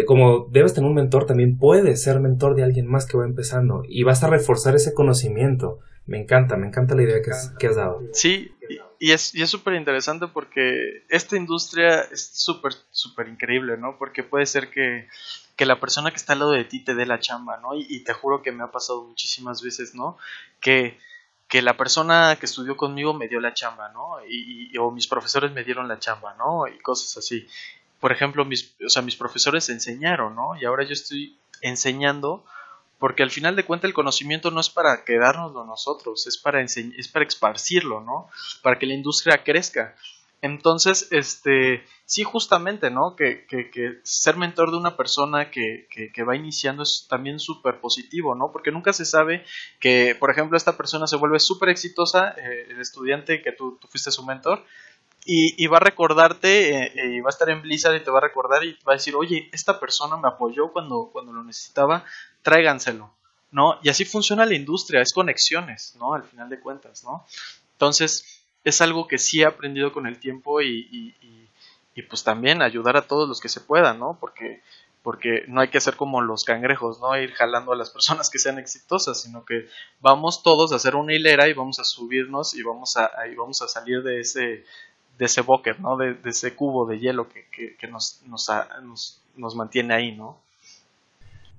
[0.05, 3.83] como debes tener un mentor, también puedes ser mentor de alguien más que va empezando
[3.89, 5.81] y vas a reforzar ese conocimiento.
[6.07, 7.31] Me encanta, me encanta la idea que,
[7.67, 8.01] has, dado.
[8.13, 8.55] Sí,
[9.01, 13.97] y, es y es súper interesante porque esta industria es súper, súper increíble, ¿no?
[13.99, 15.09] Porque puede ser que,
[15.57, 17.71] que, la persona que está al lado de ti te dé la chamba, ¿no?
[17.75, 20.17] Y, te juro que me ha pasado muchísimas veces, ¿no?
[20.61, 20.97] Que,
[21.49, 24.19] que la persona que estudió conmigo me dio la chamba, ¿no?
[24.29, 26.69] Y, o mis profesores me dieron la chamba, ¿no?
[26.69, 27.49] Y cosas así.
[28.07, 30.57] Por ejemplo, mis, o sea, mis profesores enseñaron, ¿no?
[30.61, 32.45] Y ahora yo estoy enseñando
[33.01, 37.09] porque al final de cuentas el conocimiento no es para quedárnoslo nosotros, es para, es
[37.13, 38.29] para esparcirlo, ¿no?
[38.63, 39.97] Para que la industria crezca.
[40.41, 43.17] Entonces, este, sí, justamente, ¿no?
[43.17, 47.81] Que, que, que ser mentor de una persona que, que va iniciando es también súper
[47.81, 48.53] positivo, ¿no?
[48.53, 49.45] Porque nunca se sabe
[49.81, 53.89] que, por ejemplo, esta persona se vuelve súper exitosa, eh, el estudiante que tú, tú
[53.89, 54.65] fuiste su mentor,
[55.27, 58.19] y, va a recordarte, eh, eh, y va a estar en Blizzard y te va
[58.19, 62.05] a recordar y va a decir, oye, esta persona me apoyó cuando, cuando lo necesitaba,
[62.43, 63.13] tráiganselo,
[63.51, 63.79] ¿no?
[63.83, 66.15] Y así funciona la industria, es conexiones, ¿no?
[66.15, 67.27] Al final de cuentas, ¿no?
[67.73, 71.49] Entonces, es algo que sí he aprendido con el tiempo y, y,
[71.95, 74.19] y, pues también ayudar a todos los que se puedan, ¿no?
[74.21, 74.63] Porque,
[75.03, 77.19] porque no hay que ser como los cangrejos, ¿no?
[77.19, 79.69] Ir jalando a las personas que sean exitosas, sino que
[80.01, 83.61] vamos todos a hacer una hilera y vamos a subirnos y vamos a, y vamos
[83.63, 84.65] a salir de ese
[85.19, 85.97] de ese bucket, ¿no?
[85.97, 87.47] De, ese cubo de hielo que,
[87.79, 90.39] que, nos, nos, nos, mantiene ahí, ¿no?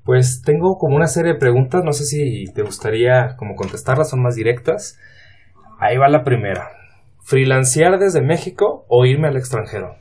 [0.04, 4.22] Pues tengo como una serie de preguntas, no sé si te gustaría como contestarlas, son
[4.22, 5.00] más directas.
[5.80, 6.70] Ahí va la primera.
[7.24, 9.98] ¿Freelancear desde México o irme al extranjero?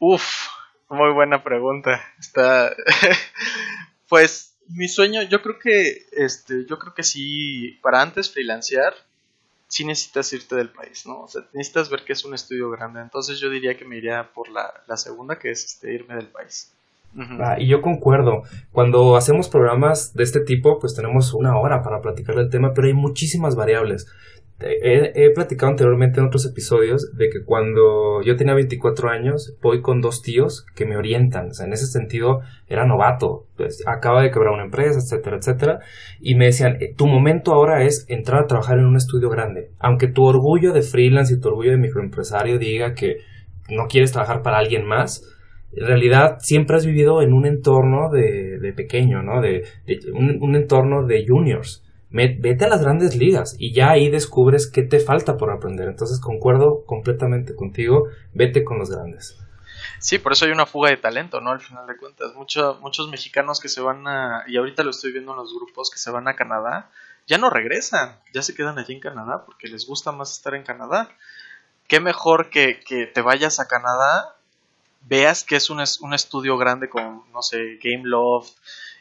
[0.00, 0.48] Uf,
[0.88, 2.00] muy buena pregunta.
[2.18, 2.70] Está
[4.08, 8.94] pues mi sueño, yo creo que este, yo creo que sí para antes freelancear
[9.70, 11.22] sí necesitas irte del país, ¿no?
[11.22, 13.00] O sea, necesitas ver que es un estudio grande.
[13.00, 16.26] Entonces yo diría que me iría por la, la segunda, que es este, irme del
[16.26, 16.72] país.
[17.40, 18.42] Ah, y yo concuerdo.
[18.72, 22.88] Cuando hacemos programas de este tipo, pues tenemos una hora para platicar del tema, pero
[22.88, 24.06] hay muchísimas variables.
[24.62, 30.02] He, platicado anteriormente en otros episodios de que cuando yo tenía 24 años voy con
[30.02, 31.48] dos tíos que me orientan.
[31.48, 33.46] O sea, en ese sentido era novato.
[33.56, 35.78] Pues, acaba de quebrar una empresa, etcétera, etcétera.
[36.20, 39.70] Y me decían, eh, tu momento ahora es entrar a trabajar en un estudio grande.
[39.78, 43.16] Aunque tu orgullo de freelance y tu orgullo de microempresario diga que
[43.70, 45.24] no quieres trabajar para alguien más,
[45.72, 49.40] en realidad siempre has vivido en un entorno de, pequeño, ¿no?
[49.40, 49.62] De,
[50.12, 55.00] un entorno de juniors vete a las grandes ligas y ya ahí descubres qué te
[55.00, 55.88] falta por aprender.
[55.88, 59.36] Entonces concuerdo completamente contigo, vete con los grandes.
[59.98, 61.50] Sí, por eso hay una fuga de talento, ¿no?
[61.50, 65.32] Al final de cuentas, muchos mexicanos que se van a, y ahorita lo estoy viendo
[65.32, 66.90] en los grupos que se van a Canadá,
[67.26, 70.64] ya no regresan, ya se quedan allí en Canadá porque les gusta más estar en
[70.64, 71.08] Canadá.
[71.86, 74.36] Qué mejor que, que te vayas a Canadá,
[75.02, 78.54] veas que es un, un estudio grande con, no sé, Game Loft,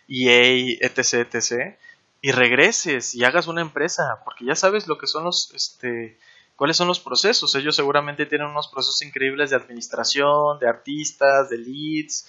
[0.09, 1.77] EA, etc, etc,
[2.21, 6.17] y regreses y hagas una empresa, porque ya sabes lo que son los, este,
[6.55, 7.55] cuáles son los procesos.
[7.55, 12.27] Ellos seguramente tienen unos procesos increíbles de administración, de artistas, de leads,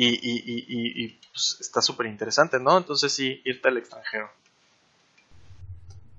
[0.00, 2.78] y, pues, está súper interesante, ¿no?
[2.78, 4.30] Entonces sí, irte al extranjero.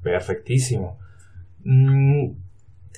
[0.03, 0.99] Perfectísimo.
[1.63, 2.31] Mm,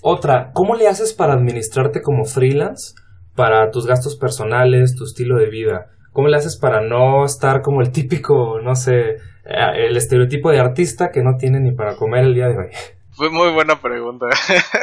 [0.01, 2.95] otra, ¿cómo le haces para administrarte como freelance
[3.35, 5.91] para tus gastos personales, tu estilo de vida?
[6.13, 10.59] ¿Cómo le haces para no estar como el típico, no sé, eh, el estereotipo de
[10.59, 12.69] artista que no tiene ni para comer el día de hoy?
[13.11, 14.27] Fue muy buena pregunta.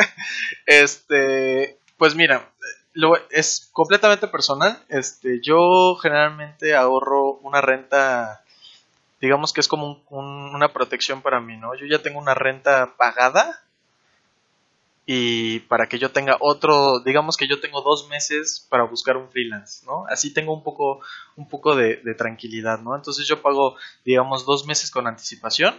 [0.67, 2.51] este, pues mira,
[2.95, 4.79] lo, es completamente personal.
[4.89, 8.43] Este, yo generalmente ahorro una renta,
[9.21, 11.75] digamos que es como una protección para mí, ¿no?
[11.75, 13.61] Yo ya tengo una renta pagada
[15.11, 19.31] y para que yo tenga otro, digamos que yo tengo dos meses para buscar un
[19.31, 20.05] freelance, ¿no?
[20.11, 21.01] Así tengo un poco,
[21.35, 22.95] un poco de, de tranquilidad, ¿no?
[22.95, 25.75] Entonces yo pago, digamos, dos meses con anticipación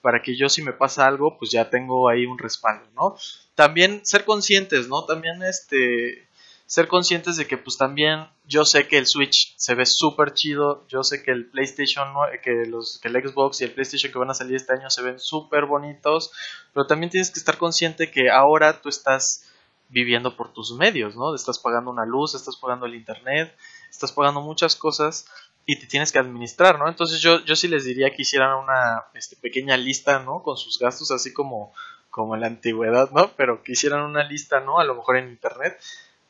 [0.00, 3.14] para que yo si me pasa algo, pues ya tengo ahí un respaldo, ¿no?
[3.54, 5.04] También ser conscientes, ¿no?
[5.04, 6.26] También este
[6.72, 10.86] ser conscientes de que pues también yo sé que el Switch se ve súper chido,
[10.88, 12.08] yo sé que el PlayStation,
[12.42, 15.02] que, los, que el Xbox y el PlayStation que van a salir este año se
[15.02, 16.32] ven súper bonitos,
[16.72, 19.44] pero también tienes que estar consciente que ahora tú estás
[19.90, 21.34] viviendo por tus medios, ¿no?
[21.34, 23.54] Estás pagando una luz, estás pagando el internet,
[23.90, 25.26] estás pagando muchas cosas
[25.66, 26.88] y te tienes que administrar, ¿no?
[26.88, 30.42] Entonces yo, yo sí les diría que hicieran una este, pequeña lista, ¿no?
[30.42, 31.74] Con sus gastos, así como,
[32.08, 33.30] como en la antigüedad, ¿no?
[33.36, 34.78] Pero que hicieran una lista, ¿no?
[34.78, 35.78] A lo mejor en internet,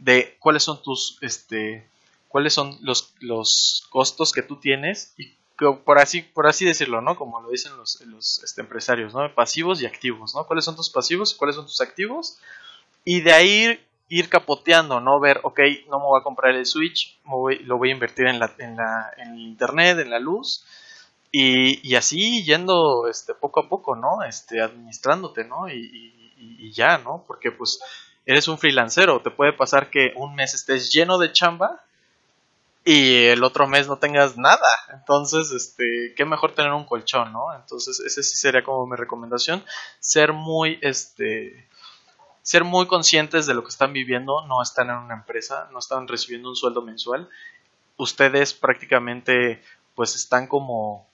[0.02, 1.88] de cuáles son tus, este,
[2.28, 5.34] cuáles son los, los costos que tú tienes y
[5.84, 7.16] por así, por así decirlo, ¿no?
[7.16, 9.32] Como lo dicen los, los este, empresarios, ¿no?
[9.32, 10.44] Pasivos y activos, ¿no?
[10.44, 12.38] ¿Cuáles son tus pasivos y cuáles son tus activos?
[13.04, 15.20] Y de ahí ir capoteando, ¿no?
[15.20, 18.52] Ver, ok, no me voy a comprar el Switch, lo voy a invertir en, la,
[18.58, 20.64] en, la, en el Internet, en la luz,
[21.30, 24.22] y, y, así yendo este, poco a poco, ¿no?
[24.22, 25.68] Este, administrándote, ¿no?
[25.68, 27.24] Y, y, ya, ¿no?
[27.26, 27.80] Porque pues
[28.26, 31.82] eres un freelancero, te puede pasar que un mes estés lleno de chamba
[32.84, 34.68] y el otro mes no tengas nada.
[34.92, 37.54] Entonces, este, qué mejor tener un colchón, ¿no?
[37.54, 39.64] Entonces, ese sí sería como mi recomendación,
[40.00, 41.68] ser muy, este,
[42.42, 46.08] ser muy conscientes de lo que están viviendo, no están en una empresa, no están
[46.08, 47.28] recibiendo un sueldo mensual.
[47.96, 49.62] Ustedes prácticamente
[49.94, 51.06] pues están como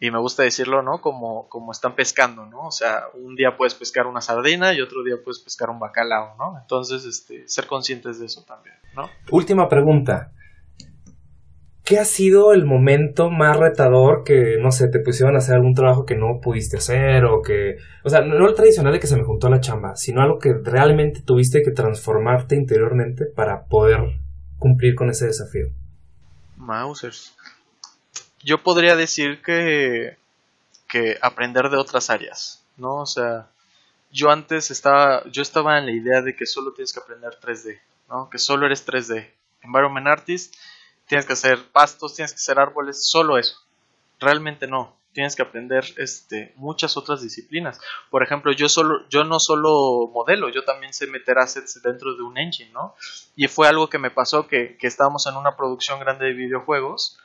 [0.00, 1.00] y me gusta decirlo, ¿no?
[1.00, 2.66] Como, como están pescando, ¿no?
[2.66, 6.36] O sea, un día puedes pescar una sardina y otro día puedes pescar un bacalao,
[6.36, 6.58] ¿no?
[6.60, 9.08] Entonces, este, ser conscientes de eso también, ¿no?
[9.30, 10.32] Última pregunta.
[11.84, 15.74] ¿Qué ha sido el momento más retador que, no sé, te pusieron a hacer algún
[15.74, 19.16] trabajo que no pudiste hacer o que, o sea, no el tradicional de que se
[19.16, 24.00] me juntó la chamba, sino algo que realmente tuviste que transformarte interiormente para poder
[24.58, 25.66] cumplir con ese desafío?
[26.56, 27.36] Mausers.
[28.44, 30.18] Yo podría decir que,
[30.86, 32.96] que aprender de otras áreas, ¿no?
[32.96, 33.48] O sea,
[34.12, 37.80] yo antes estaba, yo estaba en la idea de que solo tienes que aprender 3D,
[38.08, 38.28] ¿no?
[38.30, 39.30] Que solo eres 3D.
[39.62, 40.54] Environment Artist
[41.06, 43.56] tienes que hacer pastos, tienes que hacer árboles, solo eso.
[44.20, 44.96] Realmente no.
[45.12, 47.80] Tienes que aprender este, muchas otras disciplinas.
[48.10, 52.22] Por ejemplo, yo, solo, yo no solo modelo, yo también sé meter assets dentro de
[52.22, 52.94] un engine, ¿no?
[53.36, 57.18] Y fue algo que me pasó que, que estábamos en una producción grande de videojuegos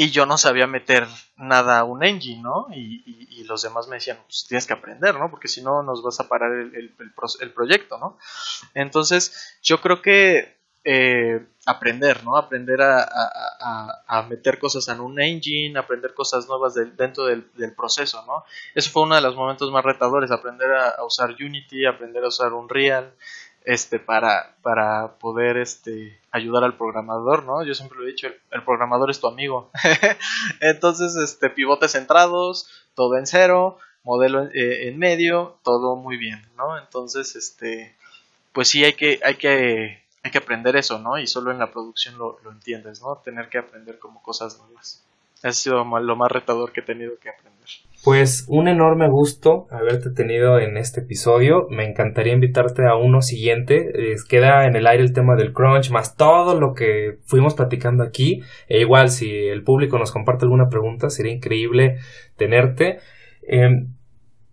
[0.00, 2.68] y yo no sabía meter nada a un engine, ¿no?
[2.72, 5.28] Y, los demás me decían, pues tienes que aprender, ¿no?
[5.28, 6.94] Porque si no nos vas a parar el, el,
[7.40, 8.16] el proyecto, ¿no?
[8.74, 12.36] Entonces, yo creo que eh, aprender, ¿no?
[12.36, 13.06] Aprender a,
[14.06, 17.44] a, meter cosas en un engine, aprender cosas nuevas dentro del,
[17.76, 18.44] proceso, ¿no?
[18.74, 22.54] Eso fue uno de los momentos más retadores, aprender a, usar Unity, aprender a usar
[22.54, 23.12] Unreal,
[23.64, 27.62] este, para, para poder, este, ayudar al programador, ¿no?
[27.62, 29.70] Yo siempre lo he dicho, el, programador es tu amigo.
[30.60, 36.78] Entonces, este, pivotes centrados, todo en cero, modelo eh, en medio, todo muy bien, ¿no?
[36.78, 37.94] Entonces, este,
[38.52, 41.18] pues sí hay que, hay que hay que aprender eso, ¿no?
[41.18, 43.16] Y solo en la producción lo, entiendes, ¿no?
[43.16, 45.02] Tener que aprender como cosas nuevas.
[45.42, 47.50] Ha sido lo más retador que he tenido que aprender.
[48.02, 51.66] Pues un enorme gusto haberte tenido en este episodio.
[51.68, 53.92] Me encantaría invitarte a uno siguiente.
[54.28, 58.42] queda en el aire el tema del crunch, más todo lo que fuimos platicando aquí.
[58.68, 61.98] E igual, si el público nos comparte alguna pregunta, sería increíble
[62.36, 63.00] tenerte.
[63.42, 63.94] Em,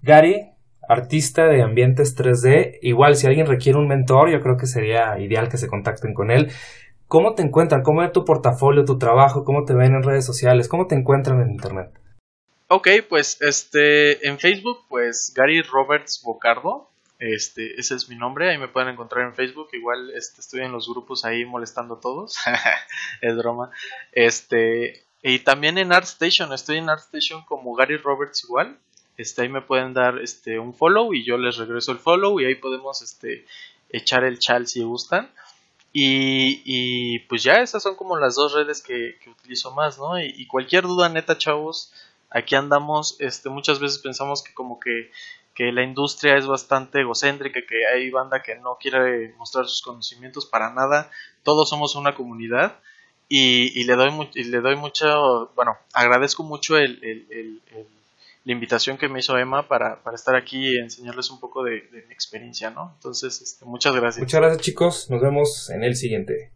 [0.02, 0.52] Gary,
[0.88, 2.80] artista de ambientes 3D.
[2.82, 6.32] Igual, si alguien requiere un mentor, yo creo que sería ideal que se contacten con
[6.32, 6.52] él.
[7.08, 7.84] ¿Cómo te encuentran?
[7.84, 9.46] ¿Cómo es tu portafolio, tu trabajo?
[9.46, 10.68] ¿Cómo te ven en redes sociales?
[10.68, 11.90] ¿Cómo te encuentran en internet?
[12.68, 18.58] Ok, pues este en Facebook, pues Gary Roberts Bocardo, este, ese es mi nombre, ahí
[18.58, 22.38] me pueden encontrar en Facebook, igual este, estoy en los grupos ahí molestando a todos,
[23.22, 23.72] es broma.
[24.12, 28.78] Este, y también en ArtStation, estoy en ArtStation como Gary Roberts igual.
[29.16, 32.46] Este, ahí me pueden dar este un follow y yo les regreso el follow y
[32.46, 33.46] ahí podemos este
[33.90, 35.32] echar el chal si gustan.
[35.94, 40.20] Y, pues ya esas son como las dos redes que, utilizo más, ¿no?
[40.20, 41.92] Y, cualquier duda neta, chavos,
[42.30, 43.18] aquí andamos.
[43.20, 45.12] Este, muchas veces pensamos que como que,
[45.56, 50.46] que la industria es bastante egocéntrica, que hay banda que no quiere mostrar sus conocimientos
[50.46, 51.10] para nada.
[51.44, 52.80] Todos somos una comunidad.
[53.30, 57.88] Y, le doy y le doy mucho, bueno, agradezco mucho el, el
[58.48, 62.14] la invitación que me hizo Emma para, estar aquí y enseñarles un poco de, mi
[62.14, 62.94] experiencia, ¿no?
[62.96, 64.22] Entonces, este, muchas gracias.
[64.22, 66.54] Muchas gracias chicos, nos vemos en el siguiente.